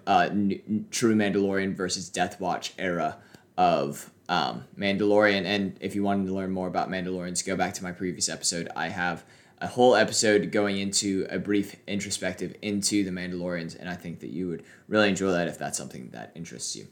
true 0.91 1.15
Mandalorian 1.15 1.75
versus 1.75 2.09
Death 2.09 2.39
Watch 2.41 2.73
era 2.77 3.17
of 3.57 4.11
um, 4.27 4.65
Mandalorian. 4.77 5.45
And 5.45 5.77
if 5.79 5.95
you 5.95 6.03
wanted 6.03 6.27
to 6.27 6.33
learn 6.33 6.51
more 6.51 6.67
about 6.67 6.89
Mandalorians, 6.89 7.45
go 7.45 7.55
back 7.55 7.73
to 7.75 7.83
my 7.83 7.93
previous 7.93 8.27
episode. 8.27 8.69
I 8.75 8.89
have 8.89 9.23
a 9.63 9.67
whole 9.67 9.95
episode 9.95 10.51
going 10.51 10.77
into 10.77 11.25
a 11.29 11.39
brief 11.39 11.77
introspective 11.87 12.53
into 12.61 13.05
the 13.05 13.11
Mandalorians, 13.11 13.79
and 13.79 13.89
I 13.89 13.95
think 13.95 14.19
that 14.19 14.29
you 14.29 14.49
would 14.49 14.61
really 14.89 15.07
enjoy 15.07 15.31
that 15.31 15.47
if 15.47 15.57
that's 15.57 15.77
something 15.77 16.09
that 16.11 16.33
interests 16.35 16.75
you. 16.75 16.87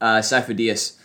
Uh, 0.00 0.18
Sifo 0.18 0.56
Dyas, 0.56 0.96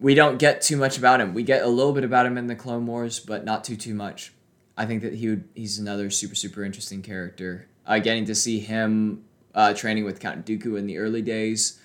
we 0.00 0.16
don't 0.16 0.40
get 0.40 0.62
too 0.62 0.76
much 0.76 0.98
about 0.98 1.20
him. 1.20 1.32
We 1.32 1.44
get 1.44 1.62
a 1.62 1.68
little 1.68 1.92
bit 1.92 2.02
about 2.02 2.26
him 2.26 2.36
in 2.36 2.48
the 2.48 2.56
Clone 2.56 2.86
Wars, 2.86 3.20
but 3.20 3.44
not 3.44 3.62
too 3.62 3.76
too 3.76 3.94
much. 3.94 4.32
I 4.76 4.84
think 4.84 5.02
that 5.02 5.14
he 5.14 5.28
would 5.28 5.48
he's 5.54 5.78
another 5.78 6.10
super 6.10 6.34
super 6.34 6.64
interesting 6.64 7.00
character. 7.00 7.68
Uh, 7.86 8.00
getting 8.00 8.24
to 8.24 8.34
see 8.34 8.58
him 8.58 9.24
uh, 9.54 9.74
training 9.74 10.04
with 10.04 10.18
Count 10.18 10.44
Dooku 10.44 10.76
in 10.76 10.86
the 10.86 10.98
early 10.98 11.22
days, 11.22 11.78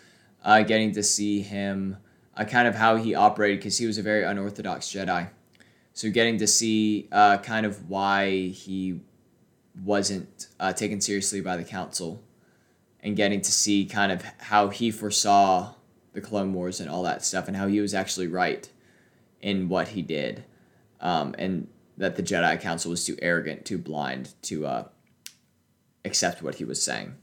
uh, 0.44 0.64
getting 0.64 0.94
to 0.94 1.04
see 1.04 1.42
him 1.42 1.98
uh, 2.36 2.44
kind 2.44 2.68
of 2.68 2.74
how 2.74 2.96
he 2.96 3.14
operated 3.14 3.60
because 3.60 3.78
he 3.78 3.86
was 3.86 4.00
a 4.00 4.02
very 4.02 4.24
unorthodox 4.24 4.88
Jedi. 4.88 5.30
So 5.96 6.12
getting 6.12 6.38
to 6.40 6.48
see 6.48 7.08
uh, 7.14 7.38
kind 7.38 7.66
of 7.66 7.90
why 7.90 8.50
he 8.50 9.00
wasn't 9.82 10.48
uh, 10.60 10.74
taken 10.74 11.00
seriously 11.00 11.40
by 11.40 11.56
the 11.56 11.64
council, 11.64 12.22
and 13.00 13.16
getting 13.16 13.40
to 13.40 13.52
see 13.52 13.86
kind 13.86 14.12
of 14.12 14.22
how 14.40 14.68
he 14.68 14.92
foresaw 14.92 15.74
the 16.12 16.20
Clone 16.20 16.54
Wars 16.54 16.82
and 16.82 16.90
all 16.90 17.04
that 17.04 17.24
stuff, 17.24 17.48
and 17.48 17.56
how 17.56 17.68
he 17.68 17.80
was 17.80 17.94
actually 17.94 18.28
right 18.28 18.70
in 19.42 19.70
what 19.70 19.88
he 19.90 20.02
did, 20.02 20.44
um, 21.00 21.34
and 21.38 21.70
that 21.96 22.18
the 22.18 22.24
Jedi 22.24 22.60
Council 22.60 22.92
was 22.92 23.06
too 23.06 23.16
arrogant, 23.22 23.64
too 23.64 23.78
blind 23.78 24.34
to 24.42 24.68
uh, 24.68 24.84
accept 26.04 26.44
what 26.44 26.56
he 26.56 26.66
was 26.66 26.84
saying. 26.84 27.16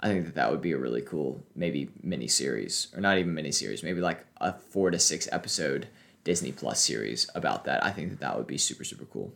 I 0.00 0.08
think 0.08 0.24
that 0.24 0.34
that 0.34 0.50
would 0.50 0.62
be 0.62 0.72
a 0.72 0.78
really 0.78 1.00
cool, 1.00 1.44
maybe 1.54 1.90
mini 2.02 2.26
series, 2.26 2.88
or 2.92 3.00
not 3.00 3.18
even 3.18 3.34
mini 3.34 3.52
series, 3.52 3.84
maybe 3.84 4.00
like 4.00 4.26
a 4.38 4.52
four 4.52 4.90
to 4.90 4.98
six 4.98 5.28
episode 5.30 5.86
Disney 6.26 6.52
Plus 6.52 6.84
series 6.84 7.30
about 7.34 7.64
that. 7.64 7.82
I 7.82 7.90
think 7.90 8.10
that 8.10 8.20
that 8.20 8.36
would 8.36 8.46
be 8.46 8.58
super 8.58 8.84
super 8.84 9.06
cool. 9.06 9.32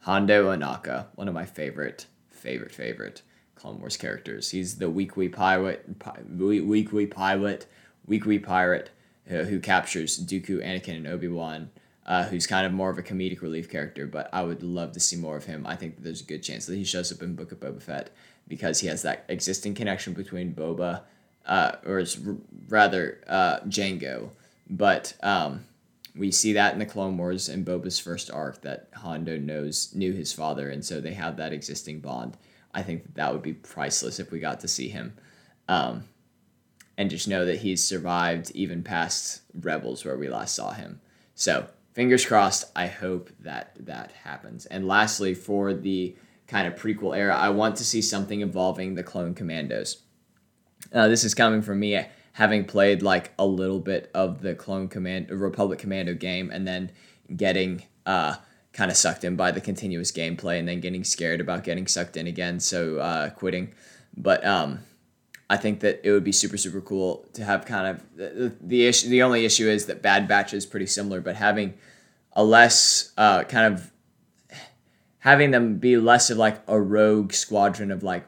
Hondo 0.00 0.52
Ohnaka, 0.52 1.06
one 1.14 1.28
of 1.28 1.34
my 1.34 1.44
favorite 1.44 2.06
favorite 2.30 2.72
favorite 2.72 3.22
Clone 3.54 3.78
Wars 3.78 3.96
characters. 3.96 4.50
He's 4.50 4.78
the 4.78 4.90
Weequay 4.90 5.32
pirate, 5.32 5.98
pi- 5.98 6.22
Weequay 6.36 7.10
pilot, 7.10 7.66
Weequay 8.08 8.42
pirate 8.42 8.90
uh, 9.30 9.44
who 9.44 9.60
captures 9.60 10.18
Dooku, 10.18 10.64
Anakin, 10.64 10.96
and 10.96 11.06
Obi 11.06 11.28
Wan 11.28 11.70
uh, 12.06 12.24
who's 12.24 12.46
kind 12.46 12.64
of 12.64 12.72
more 12.72 12.88
of 12.88 12.98
a 12.98 13.02
comedic 13.02 13.42
relief 13.42 13.68
character, 13.68 14.06
but 14.06 14.30
I 14.32 14.42
would 14.42 14.62
love 14.62 14.92
to 14.92 15.00
see 15.00 15.16
more 15.16 15.36
of 15.36 15.44
him. 15.44 15.66
I 15.66 15.74
think 15.74 16.02
there's 16.02 16.20
a 16.20 16.24
good 16.24 16.42
chance 16.42 16.66
that 16.66 16.76
he 16.76 16.84
shows 16.84 17.12
up 17.12 17.20
in 17.20 17.34
Book 17.34 17.52
of 17.52 17.60
Boba 17.60 17.82
Fett 17.82 18.10
because 18.46 18.80
he 18.80 18.86
has 18.86 19.02
that 19.02 19.24
existing 19.28 19.74
connection 19.74 20.12
between 20.12 20.54
Boba, 20.54 21.02
uh, 21.46 21.72
or 21.84 21.98
it's 21.98 22.16
r- 22.24 22.36
rather 22.68 23.20
uh, 23.26 23.58
Jango. 23.62 24.30
But 24.70 25.14
um, 25.22 25.64
we 26.16 26.30
see 26.30 26.52
that 26.54 26.72
in 26.72 26.78
the 26.78 26.86
Clone 26.86 27.16
Wars 27.16 27.48
and 27.48 27.64
Boba's 27.64 27.98
first 27.98 28.30
arc 28.30 28.62
that 28.62 28.88
Hondo 28.94 29.36
knows 29.36 29.94
knew 29.94 30.12
his 30.12 30.32
father, 30.32 30.70
and 30.70 30.84
so 30.84 31.00
they 31.00 31.14
have 31.14 31.36
that 31.36 31.52
existing 31.52 32.00
bond. 32.00 32.36
I 32.72 32.82
think 32.82 33.02
that, 33.02 33.14
that 33.16 33.32
would 33.32 33.42
be 33.42 33.54
priceless 33.54 34.20
if 34.20 34.30
we 34.30 34.38
got 34.38 34.60
to 34.60 34.68
see 34.68 34.88
him. 34.88 35.14
Um, 35.68 36.04
and 36.98 37.10
just 37.10 37.28
know 37.28 37.44
that 37.44 37.58
he's 37.58 37.84
survived 37.84 38.50
even 38.54 38.82
past 38.82 39.42
Rebels 39.60 40.04
where 40.04 40.16
we 40.16 40.28
last 40.28 40.54
saw 40.54 40.72
him. 40.72 41.00
So 41.34 41.68
fingers 41.92 42.24
crossed. 42.24 42.70
I 42.74 42.86
hope 42.86 43.30
that 43.40 43.76
that 43.86 44.12
happens. 44.12 44.66
And 44.66 44.86
lastly, 44.86 45.34
for 45.34 45.74
the 45.74 46.16
kind 46.46 46.66
of 46.66 46.78
prequel 46.78 47.16
era, 47.16 47.36
I 47.36 47.50
want 47.50 47.76
to 47.76 47.84
see 47.84 48.00
something 48.00 48.40
involving 48.40 48.94
the 48.94 49.02
Clone 49.02 49.34
Commandos. 49.34 50.02
Uh, 50.92 51.08
this 51.08 51.24
is 51.24 51.34
coming 51.34 51.62
from 51.62 51.80
me 51.80 51.96
having 52.36 52.66
played 52.66 53.00
like 53.00 53.32
a 53.38 53.46
little 53.46 53.80
bit 53.80 54.10
of 54.14 54.42
the 54.42 54.54
Clone 54.54 54.88
Command 54.88 55.30
Republic 55.30 55.78
Commando 55.78 56.12
game, 56.12 56.50
and 56.50 56.68
then 56.68 56.92
getting 57.34 57.82
uh, 58.04 58.36
kind 58.74 58.90
of 58.90 58.96
sucked 58.96 59.24
in 59.24 59.36
by 59.36 59.50
the 59.50 59.60
continuous 59.60 60.12
gameplay, 60.12 60.58
and 60.58 60.68
then 60.68 60.80
getting 60.80 61.02
scared 61.02 61.40
about 61.40 61.64
getting 61.64 61.86
sucked 61.86 62.14
in 62.14 62.26
again, 62.26 62.60
so 62.60 62.98
uh, 62.98 63.30
quitting. 63.30 63.72
But 64.14 64.44
um, 64.44 64.80
I 65.48 65.56
think 65.56 65.80
that 65.80 66.02
it 66.04 66.12
would 66.12 66.24
be 66.24 66.32
super 66.32 66.58
super 66.58 66.82
cool 66.82 67.24
to 67.32 67.42
have 67.42 67.64
kind 67.64 67.86
of 67.86 68.16
the, 68.16 68.54
the 68.60 68.86
issue. 68.86 69.08
The 69.08 69.22
only 69.22 69.46
issue 69.46 69.66
is 69.66 69.86
that 69.86 70.02
Bad 70.02 70.28
Batch 70.28 70.52
is 70.52 70.66
pretty 70.66 70.86
similar, 70.86 71.22
but 71.22 71.36
having 71.36 71.72
a 72.32 72.44
less 72.44 73.12
uh, 73.16 73.44
kind 73.44 73.72
of 73.72 73.90
having 75.20 75.52
them 75.52 75.78
be 75.78 75.96
less 75.96 76.28
of 76.28 76.36
like 76.36 76.60
a 76.68 76.78
rogue 76.78 77.32
squadron 77.32 77.90
of 77.90 78.02
like 78.02 78.26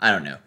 I 0.00 0.10
don't 0.10 0.24
know, 0.24 0.38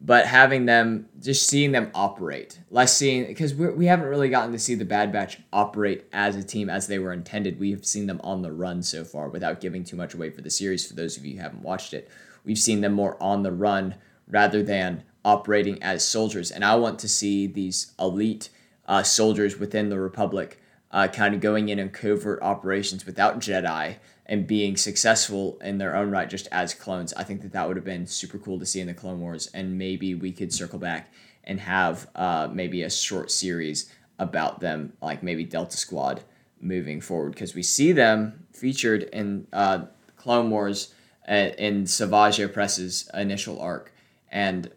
but 0.00 0.26
having 0.26 0.66
them 0.66 1.08
just 1.20 1.48
seeing 1.48 1.72
them 1.72 1.90
operate, 1.94 2.60
less 2.70 2.96
seeing 2.96 3.26
because 3.26 3.54
we 3.54 3.68
we 3.70 3.86
haven't 3.86 4.08
really 4.08 4.28
gotten 4.28 4.52
to 4.52 4.58
see 4.58 4.74
the 4.74 4.84
Bad 4.84 5.12
Batch 5.12 5.38
operate 5.52 6.04
as 6.12 6.36
a 6.36 6.42
team 6.42 6.68
as 6.68 6.86
they 6.86 6.98
were 6.98 7.12
intended. 7.12 7.58
We've 7.58 7.84
seen 7.84 8.06
them 8.06 8.20
on 8.22 8.42
the 8.42 8.52
run 8.52 8.82
so 8.82 9.04
far 9.04 9.28
without 9.28 9.60
giving 9.60 9.84
too 9.84 9.96
much 9.96 10.14
away 10.14 10.30
for 10.30 10.42
the 10.42 10.50
series. 10.50 10.86
For 10.86 10.94
those 10.94 11.16
of 11.16 11.24
you 11.24 11.36
who 11.36 11.42
haven't 11.42 11.62
watched 11.62 11.94
it, 11.94 12.10
we've 12.44 12.58
seen 12.58 12.82
them 12.82 12.92
more 12.92 13.20
on 13.22 13.42
the 13.42 13.52
run 13.52 13.94
rather 14.28 14.62
than 14.62 15.04
operating 15.24 15.82
as 15.82 16.06
soldiers. 16.06 16.50
And 16.50 16.64
I 16.64 16.76
want 16.76 16.98
to 17.00 17.08
see 17.08 17.46
these 17.46 17.92
elite 17.98 18.50
uh, 18.86 19.02
soldiers 19.02 19.58
within 19.58 19.88
the 19.88 19.98
Republic 19.98 20.60
uh, 20.92 21.08
kind 21.08 21.34
of 21.34 21.40
going 21.40 21.68
in 21.68 21.78
and 21.78 21.92
covert 21.92 22.40
operations 22.42 23.04
without 23.04 23.40
Jedi 23.40 23.96
and 24.26 24.46
being 24.46 24.76
successful 24.76 25.58
in 25.62 25.78
their 25.78 25.94
own 25.94 26.10
right 26.10 26.28
just 26.28 26.48
as 26.52 26.74
clones. 26.74 27.14
I 27.14 27.22
think 27.22 27.42
that 27.42 27.52
that 27.52 27.66
would 27.66 27.76
have 27.76 27.84
been 27.84 28.06
super 28.06 28.38
cool 28.38 28.58
to 28.58 28.66
see 28.66 28.80
in 28.80 28.86
the 28.86 28.94
Clone 28.94 29.20
Wars. 29.20 29.48
And 29.54 29.78
maybe 29.78 30.14
we 30.14 30.32
could 30.32 30.52
circle 30.52 30.78
back 30.78 31.12
and 31.44 31.60
have 31.60 32.08
uh, 32.14 32.48
maybe 32.52 32.82
a 32.82 32.90
short 32.90 33.30
series 33.30 33.92
about 34.18 34.60
them, 34.60 34.92
like 35.00 35.22
maybe 35.22 35.44
Delta 35.44 35.76
Squad 35.76 36.22
moving 36.60 37.00
forward, 37.00 37.32
because 37.32 37.54
we 37.54 37.62
see 37.62 37.92
them 37.92 38.46
featured 38.52 39.04
in 39.04 39.46
uh, 39.52 39.84
Clone 40.16 40.50
Wars 40.50 40.92
uh, 41.28 41.50
in 41.58 41.86
Savage 41.86 42.38
Opress's 42.38 43.08
initial 43.14 43.60
arc 43.60 43.92
and 44.30 44.70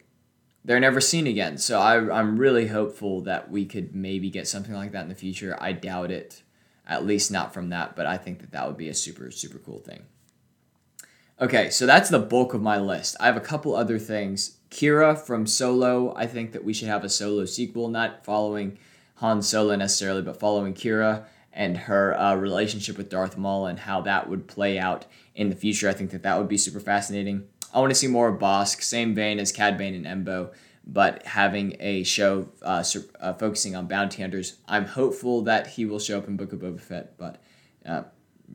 they're 0.64 0.80
never 0.80 1.02
seen 1.02 1.26
again. 1.28 1.58
So 1.58 1.80
I, 1.80 2.20
I'm 2.20 2.38
really 2.38 2.68
hopeful 2.68 3.22
that 3.22 3.50
we 3.50 3.66
could 3.66 3.96
maybe 3.96 4.30
get 4.30 4.48
something 4.48 4.74
like 4.74 4.92
that 4.92 5.04
in 5.04 5.10
the 5.10 5.16
future. 5.16 5.58
I 5.60 5.72
doubt 5.72 6.12
it, 6.12 6.44
at 6.90 7.06
least 7.06 7.32
not 7.32 7.54
from 7.54 7.70
that, 7.70 7.96
but 7.96 8.08
I 8.08 8.18
think 8.18 8.40
that 8.40 8.52
that 8.52 8.68
would 8.68 8.76
be 8.76 8.90
a 8.90 8.94
super, 8.94 9.32
super 9.32 9.60
cool 9.60 9.80
thing. 9.80 10.02
Okay, 11.40 11.70
so 11.70 11.86
that's 11.86 12.10
the 12.10 12.20
bulk 12.20 12.54
of 12.54 12.62
my 12.62 12.78
list. 12.78 13.16
I 13.20 13.28
have 13.28 13.38
a 13.38 13.42
couple 13.42 13.74
other 13.74 13.98
things. 13.98 14.58
Kira 14.70 15.18
from 15.18 15.48
Solo, 15.48 16.14
I 16.16 16.28
think 16.28 16.52
that 16.52 16.66
we 16.66 16.74
should 16.74 16.90
have 16.90 17.06
a 17.06 17.10
Solo 17.10 17.46
sequel, 17.46 17.88
not 17.88 18.26
following 18.26 18.78
Han 19.16 19.42
Solo 19.42 19.76
necessarily, 19.76 20.22
but 20.22 20.40
following 20.40 20.74
Kira 20.74 21.24
and 21.54 21.78
her 21.78 22.20
uh, 22.20 22.36
relationship 22.36 22.98
with 22.98 23.10
Darth 23.10 23.38
Maul 23.38 23.68
and 23.68 23.80
how 23.80 24.02
that 24.02 24.30
would 24.30 24.48
play 24.48 24.78
out 24.78 25.06
in 25.36 25.50
the 25.50 25.56
future. 25.56 25.88
I 25.88 25.94
think 25.94 26.12
that 26.12 26.24
that 26.24 26.38
would 26.38 26.50
be 26.50 26.58
super 26.58 26.80
fascinating. 26.80 27.48
I 27.74 27.80
want 27.80 27.92
to 27.92 27.96
see 27.96 28.08
more 28.08 28.28
of 28.28 28.40
Bossk, 28.40 28.82
same 28.82 29.14
vein 29.14 29.40
as 29.40 29.52
Cad 29.52 29.78
Bane 29.78 30.06
and 30.06 30.26
Embo, 30.26 30.52
but 30.86 31.26
having 31.26 31.76
a 31.80 32.04
show 32.04 32.50
uh, 32.62 32.84
uh, 33.20 33.34
focusing 33.34 33.76
on 33.76 33.88
bounty 33.88 34.22
hunters. 34.22 34.58
I'm 34.68 34.86
hopeful 34.86 35.44
that 35.44 35.68
he 35.68 35.86
will 35.86 36.00
show 36.00 36.18
up 36.18 36.28
in 36.28 36.38
Book 36.38 36.54
of 36.54 36.60
Boba 36.60 36.80
Fett, 36.80 37.18
but 37.18 37.42
uh, 37.86 38.04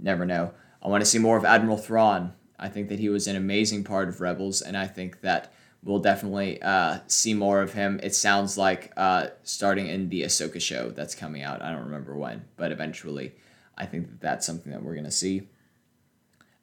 never 0.00 0.24
know. 0.24 0.52
I 0.82 0.88
want 0.88 1.02
to 1.02 1.06
see 1.06 1.18
more 1.18 1.36
of 1.36 1.44
Admiral 1.44 1.76
Thrawn. 1.76 2.32
I 2.58 2.68
think 2.68 2.88
that 2.88 2.98
he 2.98 3.08
was 3.08 3.26
an 3.26 3.36
amazing 3.36 3.84
part 3.84 4.08
of 4.08 4.20
Rebels, 4.20 4.62
and 4.62 4.76
I 4.76 4.86
think 4.86 5.20
that 5.22 5.52
we'll 5.82 5.98
definitely 5.98 6.60
uh, 6.62 6.98
see 7.06 7.34
more 7.34 7.60
of 7.62 7.72
him. 7.72 8.00
It 8.02 8.14
sounds 8.14 8.56
like 8.56 8.92
uh, 8.96 9.28
starting 9.42 9.86
in 9.86 10.08
the 10.08 10.22
Ahsoka 10.22 10.60
show 10.60 10.90
that's 10.90 11.14
coming 11.14 11.42
out. 11.42 11.62
I 11.62 11.72
don't 11.72 11.84
remember 11.84 12.16
when, 12.16 12.44
but 12.56 12.72
eventually, 12.72 13.32
I 13.76 13.86
think 13.86 14.08
that 14.08 14.20
that's 14.20 14.46
something 14.46 14.72
that 14.72 14.82
we're 14.82 14.94
going 14.94 15.04
to 15.04 15.10
see. 15.10 15.48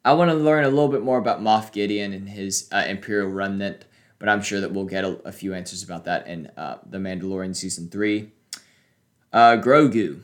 I 0.04 0.14
want 0.14 0.30
to 0.30 0.36
learn 0.36 0.64
a 0.64 0.68
little 0.68 0.88
bit 0.88 1.02
more 1.02 1.18
about 1.18 1.40
Moff 1.40 1.72
Gideon 1.72 2.12
and 2.12 2.28
his 2.28 2.68
uh, 2.72 2.84
Imperial 2.88 3.28
Remnant, 3.28 3.84
but 4.22 4.28
I'm 4.28 4.40
sure 4.40 4.60
that 4.60 4.70
we'll 4.70 4.84
get 4.84 5.04
a, 5.04 5.20
a 5.24 5.32
few 5.32 5.52
answers 5.52 5.82
about 5.82 6.04
that 6.04 6.28
in 6.28 6.46
uh, 6.56 6.78
The 6.88 6.98
Mandalorian 6.98 7.56
Season 7.56 7.88
3. 7.88 8.30
Uh, 9.32 9.56
Grogu. 9.56 10.20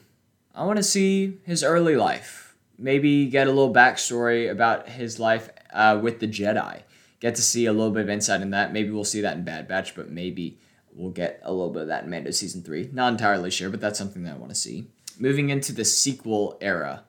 I 0.55 0.65
want 0.67 0.77
to 0.77 0.85
see 0.85 1.39
his 1.43 1.65
early 1.65 1.97
life. 1.97 2.55
Maybe 2.79 3.27
get 3.27 3.49
a 3.49 3.51
little 3.51 3.75
backstory 3.75 4.49
about 4.49 4.89
his 4.89 5.19
life 5.19 5.51
uh, 5.73 5.99
with 6.01 6.21
the 6.21 6.29
Jedi. 6.29 6.83
Get 7.19 7.35
to 7.35 7.43
see 7.43 7.67
a 7.67 7.73
little 7.73 7.91
bit 7.91 8.03
of 8.03 8.09
insight 8.09 8.41
in 8.41 8.51
that. 8.51 8.73
Maybe 8.73 8.91
we'll 8.91 9.03
see 9.03 9.23
that 9.23 9.37
in 9.37 9.43
Bad 9.43 9.67
Batch, 9.67 9.97
but 9.97 10.09
maybe 10.09 10.61
we'll 10.93 11.11
get 11.11 11.41
a 11.43 11.51
little 11.51 11.73
bit 11.73 11.83
of 11.83 11.89
that 11.89 12.05
in 12.05 12.11
Mando 12.11 12.31
Season 12.31 12.63
3. 12.63 12.91
Not 12.93 13.11
entirely 13.11 13.51
sure, 13.51 13.69
but 13.69 13.81
that's 13.81 13.99
something 13.99 14.23
that 14.23 14.35
I 14.35 14.39
want 14.39 14.51
to 14.51 14.55
see. 14.55 14.87
Moving 15.19 15.51
into 15.51 15.73
the 15.73 15.85
sequel 15.85 16.57
era. 16.61 17.03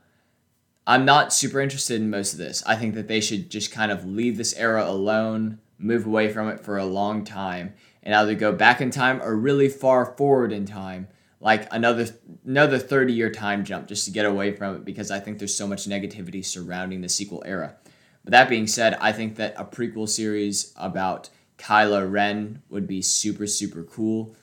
I'm 0.88 1.06
not 1.06 1.34
super 1.34 1.62
interested 1.62 2.02
in 2.02 2.10
most 2.10 2.34
of 2.34 2.40
this. 2.40 2.64
I 2.66 2.76
think 2.76 2.96
that 2.96 3.08
they 3.08 3.22
should 3.22 3.52
just 3.52 3.72
kind 3.72 3.92
of 3.92 4.06
leave 4.06 4.38
this 4.38 4.56
era 4.56 4.90
alone, 4.90 5.60
move 5.80 6.06
away 6.06 6.32
from 6.32 6.50
it 6.50 6.60
for 6.60 6.78
a 6.78 6.86
long 6.86 7.24
time, 7.24 7.74
and 8.04 8.14
either 8.14 8.36
go 8.36 8.52
back 8.52 8.82
in 8.82 8.92
time 8.92 9.22
or 9.22 9.36
really 9.36 9.70
far 9.70 10.06
forward 10.18 10.52
in 10.52 10.66
time, 10.66 11.08
like 11.40 11.68
another 11.74 12.08
another 12.46 12.78
30 12.78 13.14
year 13.14 13.32
time 13.32 13.64
jump 13.64 13.88
just 13.88 14.06
to 14.06 14.12
get 14.12 14.26
away 14.26 14.52
from 14.52 14.76
it 14.76 14.86
because 14.86 15.10
I 15.10 15.20
think 15.20 15.40
there's 15.40 15.56
so 15.56 15.68
much 15.68 15.88
negativity 15.88 16.46
surrounding 16.46 17.02
the 17.02 17.10
sequel 17.10 17.44
era. 17.46 17.76
But 18.24 18.32
that 18.32 18.50
being 18.50 18.68
said, 18.68 18.98
I 19.00 19.12
think 19.14 19.38
that 19.38 19.56
a 19.58 19.64
prequel 19.64 20.10
series 20.10 20.74
about 20.76 21.30
Kylo 21.58 22.10
Ren 22.10 22.62
would 22.70 22.88
be 22.88 23.02
super 23.02 23.48
super 23.48 23.84
cool. 23.84 24.36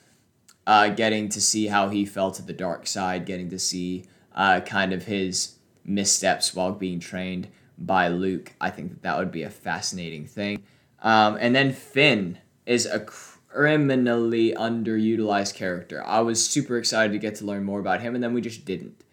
Uh, 0.65 0.89
getting 0.89 1.29
to 1.29 1.39
see 1.39 1.67
how 1.67 1.87
he 1.87 2.05
fell 2.05 2.29
to 2.31 2.41
the 2.41 2.51
dark 2.51 2.87
side, 2.87 3.25
getting 3.25 3.49
to 3.49 3.59
see 3.59 4.03
uh, 4.35 4.59
kind 4.59 4.91
of 4.91 5.05
his 5.05 5.55
missteps 5.85 6.53
while 6.53 6.73
being 6.73 6.99
trained 6.99 7.47
by 7.77 8.09
Luke. 8.09 8.53
I 8.59 8.69
think 8.69 8.89
that 8.89 9.01
that 9.03 9.17
would 9.17 9.31
be 9.31 9.43
a 9.43 9.49
fascinating 9.49 10.25
thing. 10.25 10.63
Um, 11.07 11.37
and 11.39 11.55
then 11.55 11.71
Finn 11.71 12.39
is 12.65 12.85
a 12.85 12.99
criminally 12.99 14.53
underutilized 14.53 15.55
character. 15.55 16.03
I 16.05 16.19
was 16.19 16.45
super 16.45 16.77
excited 16.77 17.13
to 17.13 17.17
get 17.17 17.35
to 17.35 17.45
learn 17.45 17.63
more 17.63 17.79
about 17.79 18.01
him, 18.01 18.13
and 18.13 18.21
then 18.21 18.33
we 18.33 18.41
just 18.41 18.65
didn't. 18.65 19.05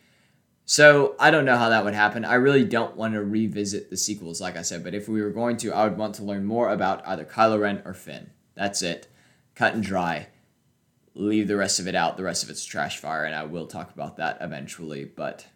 So 0.64 1.14
I 1.20 1.30
don't 1.30 1.44
know 1.44 1.56
how 1.56 1.68
that 1.68 1.84
would 1.84 1.94
happen. 1.94 2.24
I 2.24 2.34
really 2.34 2.64
don't 2.64 2.96
want 2.96 3.14
to 3.14 3.22
revisit 3.22 3.90
the 3.90 3.96
sequels, 3.96 4.40
like 4.40 4.56
I 4.56 4.62
said, 4.62 4.82
but 4.82 4.92
if 4.92 5.08
we 5.08 5.22
were 5.22 5.30
going 5.30 5.56
to, 5.58 5.70
I 5.72 5.84
would 5.84 5.96
want 5.96 6.16
to 6.16 6.24
learn 6.24 6.44
more 6.44 6.68
about 6.68 7.06
either 7.06 7.24
Kylo 7.24 7.60
Ren 7.60 7.80
or 7.84 7.94
Finn. 7.94 8.30
That's 8.56 8.82
it. 8.82 9.06
Cut 9.54 9.74
and 9.74 9.84
dry. 9.84 10.26
Leave 11.14 11.46
the 11.46 11.56
rest 11.56 11.78
of 11.78 11.86
it 11.86 11.94
out. 11.94 12.16
The 12.16 12.24
rest 12.24 12.42
of 12.42 12.50
it's 12.50 12.64
trash 12.64 12.98
fire, 12.98 13.24
and 13.24 13.36
I 13.36 13.44
will 13.44 13.68
talk 13.68 13.94
about 13.94 14.16
that 14.16 14.38
eventually, 14.40 15.04
but 15.04 15.46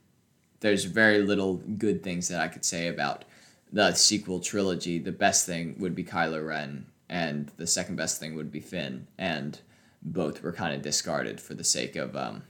there's 0.61 0.85
very 0.85 1.19
little 1.19 1.55
good 1.55 2.05
things 2.05 2.29
that 2.29 2.41
I 2.41 2.47
could 2.47 2.65
say 2.65 2.87
about 2.87 3.25
the 3.73 3.95
sequel 3.95 4.41
trilogy. 4.41 4.99
The 4.99 5.13
best 5.13 5.47
thing 5.47 5.77
would 5.79 5.95
be 5.95 6.05
Kylo 6.05 6.47
Ren, 6.47 6.87
and 7.09 7.51
the 7.57 7.67
second 7.67 7.97
best 7.97 8.21
thing 8.21 8.35
would 8.35 8.51
be 8.51 8.61
Finn, 8.61 9.07
and 9.19 9.59
both 10.03 10.43
were 10.43 10.53
kind 10.53 10.75
of 10.75 10.83
discarded 10.83 11.41
for 11.41 11.55
the 11.55 11.65
sake 11.65 11.97
of 11.97 12.17
um, 12.17 12.43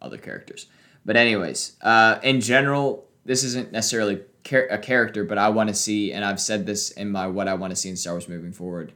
other 0.00 0.18
characters. 0.18 0.66
But 1.04 1.16
anyways, 1.16 1.76
uh, 1.82 2.18
in 2.22 2.40
general, 2.40 3.06
this 3.24 3.42
isn't 3.44 3.72
necessarily 3.72 4.20
char- 4.44 4.68
a 4.70 4.78
character, 4.78 5.24
but 5.24 5.38
I 5.38 5.48
want 5.48 5.68
to 5.68 5.74
see, 5.74 6.12
and 6.12 6.24
I've 6.24 6.40
said 6.40 6.66
this 6.66 6.90
in 6.90 7.10
my 7.10 7.26
what 7.26 7.48
I 7.48 7.54
want 7.54 7.70
to 7.70 7.76
see 7.76 7.88
in 7.88 7.96
Star 7.96 8.14
Wars 8.14 8.28
moving 8.28 8.52
forward 8.52 8.92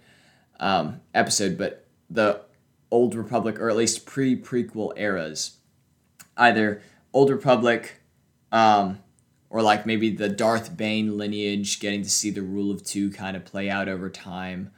um, 0.60 1.00
episode, 1.14 1.58
but 1.58 1.86
the 2.10 2.40
Old 2.90 3.14
Republic, 3.14 3.60
or 3.60 3.68
at 3.68 3.76
least 3.76 4.06
pre 4.06 4.36
prequel 4.36 4.92
eras, 4.96 5.58
either 6.36 6.82
Old 7.12 7.30
Republic, 7.30 8.00
um, 8.52 9.00
or 9.50 9.62
like 9.62 9.86
maybe 9.86 10.10
the 10.10 10.28
Darth 10.28 10.76
Bane 10.76 11.16
lineage, 11.16 11.80
getting 11.80 12.02
to 12.02 12.10
see 12.10 12.30
the 12.30 12.42
Rule 12.42 12.70
of 12.70 12.84
Two 12.84 13.10
kind 13.10 13.36
of 13.36 13.44
play 13.44 13.70
out 13.70 13.88
over 13.88 14.10
time, 14.10 14.70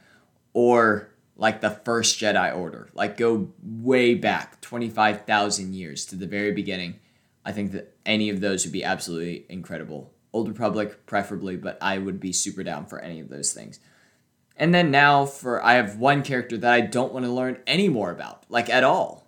or 0.53 1.11
like 1.35 1.61
the 1.61 1.71
first 1.71 2.19
Jedi 2.19 2.55
Order, 2.55 2.89
like 2.93 3.17
go 3.17 3.51
way 3.63 4.13
back 4.13 4.61
25,000 4.61 5.73
years 5.73 6.05
to 6.05 6.15
the 6.15 6.27
very 6.27 6.51
beginning. 6.51 6.99
I 7.43 7.51
think 7.51 7.71
that 7.71 7.95
any 8.05 8.29
of 8.29 8.41
those 8.41 8.65
would 8.65 8.71
be 8.71 8.83
absolutely 8.83 9.45
incredible. 9.49 10.13
Old 10.33 10.47
Republic, 10.47 11.05
preferably, 11.05 11.57
but 11.57 11.77
I 11.81 11.97
would 11.97 12.19
be 12.19 12.31
super 12.31 12.63
down 12.63 12.85
for 12.85 12.99
any 12.99 13.19
of 13.19 13.29
those 13.29 13.51
things. 13.53 13.79
And 14.55 14.73
then 14.73 14.91
now 14.91 15.25
for 15.25 15.63
I 15.65 15.73
have 15.73 15.97
one 15.97 16.21
character 16.21 16.57
that 16.57 16.71
I 16.71 16.81
don't 16.81 17.11
want 17.11 17.25
to 17.25 17.31
learn 17.31 17.57
any 17.65 17.89
more 17.89 18.11
about, 18.11 18.45
like 18.47 18.69
at 18.69 18.83
all. 18.83 19.27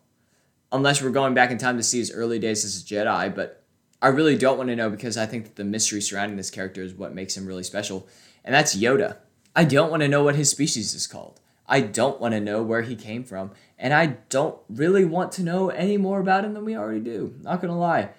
Unless 0.72 1.02
we're 1.02 1.10
going 1.10 1.34
back 1.34 1.52
in 1.52 1.58
time 1.58 1.78
to 1.78 1.84
see 1.84 2.00
his 2.00 2.12
early 2.12 2.40
days 2.40 2.64
as 2.64 2.80
a 2.80 2.86
Jedi, 2.86 3.34
but 3.34 3.63
I 4.04 4.10
really 4.10 4.38
don't 4.38 4.58
want 4.58 4.70
to 4.70 4.76
know 4.76 4.90
because 4.90 5.16
I 5.16 5.26
think 5.26 5.46
that 5.46 5.56
the 5.56 5.64
mystery 5.64 6.02
surrounding 6.02 6.36
this 6.36 6.52
character 6.52 6.84
is 6.84 6.94
what 6.94 7.16
makes 7.16 7.38
him 7.38 7.46
really 7.46 7.64
special. 7.64 8.06
And 8.44 8.54
that's 8.54 8.76
Yoda. 8.76 9.20
I 9.56 9.64
don't 9.64 9.90
want 9.90 10.02
to 10.02 10.10
know 10.10 10.26
what 10.26 10.36
his 10.36 10.50
species 10.50 10.94
is 10.94 11.08
called. 11.08 11.40
I 11.70 11.80
don't 11.80 12.20
want 12.20 12.34
to 12.34 12.42
know 12.42 12.62
where 12.62 12.82
he 12.82 12.98
came 12.98 13.24
from. 13.24 13.52
And 13.80 13.94
I 13.94 14.18
don't 14.28 14.58
really 14.68 15.06
want 15.06 15.32
to 15.34 15.44
know 15.44 15.70
any 15.70 15.96
more 15.96 16.20
about 16.20 16.44
him 16.44 16.54
than 16.54 16.66
we 16.66 16.76
already 16.76 17.00
do. 17.00 17.34
Not 17.44 17.62
to 17.62 17.72
lie. 17.72 18.10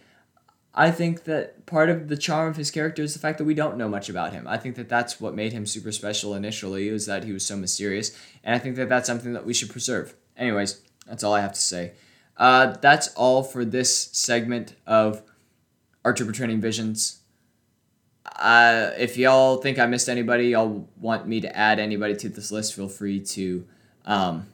I 0.75 0.90
think 0.90 1.25
that 1.25 1.66
part 1.66 1.90
of 1.90 2.09
the 2.09 2.16
charm 2.16 2.49
of 2.49 2.57
his 2.57 2.70
character 2.70 3.03
is 3.03 3.12
the 3.12 3.20
fact 3.20 3.37
that 3.37 3.44
we 3.44 3.53
don't 3.53 3.77
know 3.77 3.88
much 3.88 4.09
about 4.09 4.33
him. 4.33 4.49
I 4.49 4.57
think 4.57 4.77
that 4.77 4.88
that's 4.88 5.20
what 5.20 5.35
made 5.35 5.53
him 5.53 5.66
super 5.66 5.92
special 5.92 6.35
initially, 6.35 6.90
was 6.90 7.05
that 7.05 7.25
he 7.25 7.33
was 7.33 7.44
so 7.44 7.57
mysterious. 7.57 8.18
And 8.42 8.55
I 8.55 8.59
think 8.59 8.77
that 8.77 8.88
that's 8.88 9.07
something 9.07 9.35
that 9.35 9.44
we 9.44 9.53
should 9.53 9.68
preserve. 9.68 10.14
Anyways, 10.35 10.81
that's 11.07 11.23
all 11.23 11.35
I 11.35 11.42
have 11.42 11.53
to 11.53 11.61
say. 11.61 11.92
Uh, 12.38 12.75
that's 12.81 13.09
all 13.09 13.42
for 13.42 13.66
this 13.66 13.94
segment 14.12 14.77
of 14.87 15.23
ARC 16.05 16.17
Trooper 16.17 16.33
Training 16.33 16.61
Visions. 16.61 17.21
Uh, 18.37 18.90
if 18.99 19.17
y'all 19.17 19.57
think 19.57 19.79
I 19.79 19.87
missed 19.87 20.09
anybody, 20.09 20.49
y'all 20.49 20.88
want 21.01 21.27
me 21.27 21.40
to 21.40 21.57
add 21.57 21.79
anybody 21.79 22.14
to 22.17 22.29
this 22.29 22.51
list, 22.51 22.75
feel 22.75 22.88
free 22.88 23.21
to 23.21 23.67
um, 24.07 24.47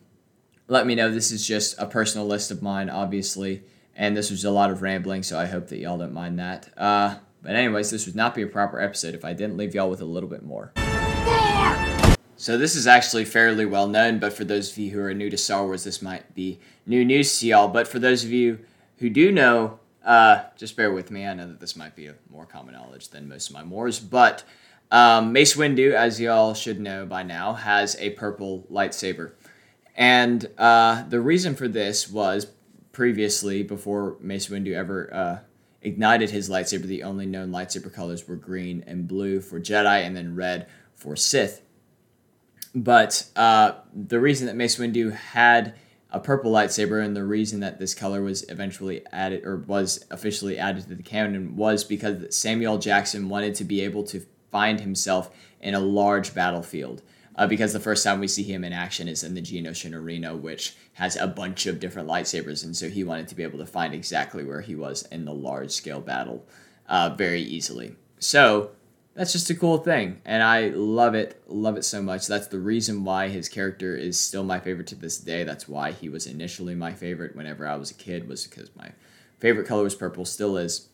let 0.69 0.87
me 0.87 0.95
know. 0.95 1.11
This 1.11 1.31
is 1.33 1.47
just 1.47 1.79
a 1.79 1.87
personal 1.87 2.27
list 2.27 2.51
of 2.51 2.63
mine, 2.63 2.91
obviously, 2.91 3.63
and 3.97 4.17
this 4.17 4.31
was 4.31 4.45
a 4.45 4.51
lot 4.51 4.71
of 4.71 4.83
rambling, 4.83 5.23
so 5.23 5.39
I 5.39 5.47
hope 5.47 5.69
that 5.69 5.79
y'all 5.79 5.99
don't 5.99 6.13
mind 6.13 6.39
that. 6.39 6.71
Uh, 6.77 7.17
but 7.43 7.55
anyways, 7.57 7.91
this 7.91 8.07
would 8.07 8.17
not 8.17 8.35
be 8.35 8.43
a 8.43 8.47
proper 8.47 8.81
episode 8.81 9.15
if 9.15 9.25
I 9.25 9.33
didn't 9.33 9.57
leave 9.57 9.75
y'all 9.75 9.91
with 9.91 10.01
a 10.01 10.05
little 10.05 10.29
bit 10.29 10.45
more. 10.45 10.73
So 12.37 12.57
this 12.57 12.77
is 12.77 12.87
actually 12.87 13.25
fairly 13.25 13.67
well 13.67 13.89
known, 13.89 14.19
but 14.19 14.33
for 14.33 14.45
those 14.45 14.71
of 14.73 14.79
you 14.79 14.93
who 14.93 15.01
are 15.01 15.13
new 15.13 15.31
to 15.31 15.37
Star 15.37 15.65
Wars, 15.65 15.85
this 15.85 16.01
might 16.01 16.35
be 16.35 16.61
new 16.87 17.05
news 17.05 17.39
to 17.41 17.47
y'all. 17.49 17.69
But 17.69 17.89
for 17.89 17.99
those 17.99 18.25
of 18.25 18.31
you 18.31 18.61
who 18.99 19.11
do 19.11 19.33
know, 19.33 19.80
uh, 20.05 20.45
just 20.57 20.77
bear 20.77 20.93
with 20.93 21.11
me. 21.11 21.27
I 21.27 21.35
know 21.35 21.49
that 21.49 21.61
this 21.61 21.77
might 21.77 21.97
be 21.97 22.07
a 22.07 22.15
more 22.31 22.47
common 22.47 22.75
knowledge 22.75 23.09
than 23.09 23.29
most 23.29 23.49
of 23.49 23.55
my 23.55 23.65
mores, 23.65 24.01
but 24.01 24.45
um, 24.91 25.33
Mace 25.33 25.55
Windu, 25.55 25.93
as 25.93 26.21
y'all 26.21 26.55
should 26.55 26.81
know 26.81 27.07
by 27.07 27.23
now, 27.23 27.53
has 27.55 27.97
a 27.99 28.11
purple 28.11 28.67
lightsaber. 28.71 29.33
And 29.95 30.49
uh, 30.59 31.05
the 31.09 31.21
reason 31.21 31.55
for 31.55 31.69
this 31.69 32.11
was 32.11 32.47
previously, 32.93 33.63
before 33.63 34.17
Mace 34.21 34.49
Windu 34.49 34.75
ever 34.75 35.15
uh, 35.15 35.39
ignited 35.83 36.31
his 36.31 36.49
lightsaber, 36.49 36.85
the 36.85 37.03
only 37.03 37.27
known 37.27 37.51
lightsaber 37.51 37.93
colors 37.93 38.27
were 38.27 38.37
green 38.37 38.83
and 38.87 39.07
blue 39.07 39.41
for 39.41 39.61
Jedi, 39.61 40.05
and 40.05 40.17
then 40.17 40.35
red 40.35 40.67
for 40.95 41.17
Sith. 41.17 41.63
But 42.75 43.29
uh, 43.37 43.73
the 43.95 44.21
reason 44.21 44.47
that 44.47 44.57
Mace 44.57 44.77
Windu 44.77 45.13
had 45.13 45.75
a 46.13 46.21
purple 46.21 46.53
lightsaber, 46.53 47.05
and 47.05 47.17
the 47.17 47.25
reason 47.25 47.61
that 47.61 47.79
this 47.79 47.95
color 47.95 48.23
was 48.23 48.49
eventually 48.49 49.05
added 49.13 49.45
or 49.45 49.59
was 49.59 50.05
officially 50.11 50.59
added 50.59 50.83
to 50.83 50.95
the 50.95 51.03
canon 51.03 51.57
was 51.57 51.85
because 51.85 52.37
Samuel 52.37 52.79
Jackson 52.79 53.29
wanted 53.29 53.55
to 53.57 53.65
be 53.65 53.81
able 53.81 54.03
to 54.05 54.25
find 54.51 54.81
himself 54.81 55.31
in 55.61 55.75
a 55.75 55.81
large 55.81 56.35
battlefield. 56.35 57.03
Uh, 57.37 57.47
because 57.47 57.73
the 57.73 57.81
first 57.81 58.05
time 58.05 58.21
we 58.21 58.29
see 58.29 58.43
him 58.43 58.65
in 58.65 58.73
action 58.73 59.09
is 59.09 59.23
in 59.23 59.35
the 59.35 59.41
Geonosian 59.41 59.95
Arena, 59.95 60.37
which 60.37 60.77
has 60.95 61.17
a 61.17 61.27
bunch 61.27 61.67
of 61.67 61.79
different 61.81 62.09
lightsabers, 62.09 62.65
and 62.65 62.77
so 62.77 62.89
he 62.89 63.05
wanted 63.05 63.29
to 63.29 63.35
be 63.35 63.45
able 63.45 63.59
to 63.59 63.67
find 63.67 63.95
exactly 63.95 64.45
where 64.45 64.61
he 64.61 64.75
was 64.75 65.03
in 65.13 65.25
the 65.25 65.33
large 65.33 65.71
scale 65.71 66.01
battle 66.01 66.45
uh, 66.89 67.15
very 67.17 67.41
easily. 67.41 67.95
So 68.19 68.73
that's 69.15 69.33
just 69.33 69.51
a 69.51 69.55
cool 69.55 69.79
thing 69.79 70.21
and 70.25 70.43
i 70.43 70.69
love 70.69 71.15
it 71.15 71.43
love 71.47 71.77
it 71.77 71.85
so 71.85 72.03
much. 72.03 72.27
That's 72.27 72.47
the 72.47 72.59
reason 72.59 73.05
why 73.05 73.29
his 73.29 73.49
character 73.49 73.97
is 73.97 74.19
still 74.19 74.45
my 74.45 74.61
favorite 74.61 74.87
to 74.89 74.95
this 74.95 75.19
day. 75.19 75.45
That's 75.45 75.69
why 75.69 75.93
he 75.93 76.09
was 76.09 76.27
initially 76.27 76.75
my 76.75 76.93
favorite 76.93 77.37
whenever 77.37 77.67
i 77.67 77.77
was 77.77 77.91
a 77.91 77.95
kid 77.95 78.29
was 78.29 78.47
because 78.47 78.75
my 78.77 78.93
favorite 79.39 79.67
color 79.67 79.83
was 79.83 79.95
purple 79.95 80.25
still 80.25 80.57
is. 80.57 80.89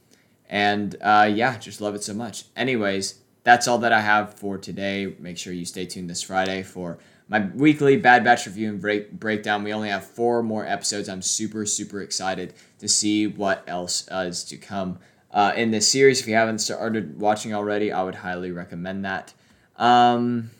And 0.48 0.96
uh, 1.00 1.30
yeah 1.32 1.58
just 1.58 1.80
love 1.80 1.94
it 1.94 2.02
so 2.02 2.14
much. 2.14 2.44
Anyways 2.56 3.20
that's 3.44 3.68
all 3.68 3.78
that 3.78 3.92
i 3.92 4.00
have 4.00 4.34
for 4.34 4.58
today. 4.58 5.14
Make 5.18 5.38
sure 5.38 5.52
you 5.52 5.64
stay 5.64 5.86
tuned 5.86 6.10
this 6.10 6.22
friday 6.22 6.62
for 6.62 6.98
my 7.28 7.40
weekly 7.54 7.96
bad 7.96 8.22
batch 8.24 8.46
review 8.46 8.70
and 8.70 8.80
break 8.80 9.12
breakdown. 9.12 9.64
We 9.64 9.72
only 9.72 9.88
have 9.88 10.04
four 10.04 10.42
more 10.42 10.64
episodes. 10.66 11.08
I'm 11.08 11.22
super 11.22 11.66
super 11.66 12.00
excited 12.00 12.54
to 12.78 12.88
see 12.88 13.26
what 13.26 13.62
else 13.66 14.08
is 14.10 14.44
to 14.44 14.56
come 14.56 14.98
uh, 15.36 15.52
in 15.54 15.70
this 15.70 15.86
series. 15.86 16.22
If 16.22 16.26
you 16.26 16.34
haven't 16.34 16.60
started 16.60 17.20
watching 17.20 17.54
already, 17.54 17.92
I 17.92 18.02
would 18.02 18.14
highly 18.14 18.50
recommend 18.52 19.04
that. 19.04 19.34
Um, 19.76 20.50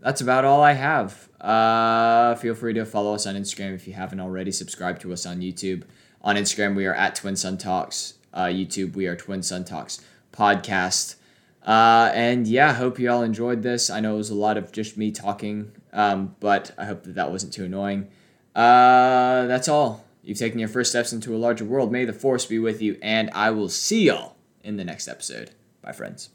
that's 0.00 0.22
about 0.22 0.46
all 0.46 0.62
I 0.62 0.72
have. 0.72 1.28
Uh, 1.38 2.34
feel 2.36 2.54
free 2.54 2.72
to 2.72 2.86
follow 2.86 3.14
us 3.14 3.26
on 3.26 3.34
Instagram 3.34 3.74
if 3.74 3.86
you 3.86 3.92
haven't 3.92 4.18
already. 4.18 4.50
Subscribe 4.50 4.98
to 5.00 5.12
us 5.12 5.26
on 5.26 5.40
YouTube. 5.40 5.82
On 6.22 6.34
Instagram, 6.34 6.74
we 6.74 6.86
are 6.86 6.94
at 6.94 7.14
Twin 7.14 7.36
Sun 7.36 7.58
Talks. 7.58 8.14
Uh, 8.32 8.46
YouTube, 8.46 8.94
we 8.94 9.06
are 9.06 9.16
Twin 9.16 9.42
Sun 9.42 9.66
Talks 9.66 10.02
Podcast. 10.32 11.16
Uh, 11.62 12.10
and 12.14 12.46
yeah, 12.46 12.72
hope 12.72 12.98
you 12.98 13.10
all 13.10 13.22
enjoyed 13.22 13.62
this. 13.62 13.90
I 13.90 14.00
know 14.00 14.14
it 14.14 14.18
was 14.18 14.30
a 14.30 14.34
lot 14.34 14.56
of 14.56 14.72
just 14.72 14.96
me 14.96 15.12
talking, 15.12 15.72
um, 15.92 16.34
but 16.40 16.70
I 16.78 16.86
hope 16.86 17.02
that 17.02 17.16
that 17.16 17.30
wasn't 17.30 17.52
too 17.52 17.66
annoying. 17.66 18.08
Uh, 18.54 19.46
that's 19.46 19.68
all. 19.68 20.05
You've 20.26 20.38
taken 20.38 20.58
your 20.58 20.68
first 20.68 20.90
steps 20.90 21.12
into 21.12 21.36
a 21.36 21.38
larger 21.38 21.64
world. 21.64 21.92
May 21.92 22.04
the 22.04 22.12
force 22.12 22.44
be 22.46 22.58
with 22.58 22.82
you, 22.82 22.98
and 23.00 23.30
I 23.32 23.52
will 23.52 23.68
see 23.68 24.06
y'all 24.06 24.34
in 24.64 24.76
the 24.76 24.84
next 24.84 25.06
episode. 25.06 25.52
Bye, 25.82 25.92
friends. 25.92 26.30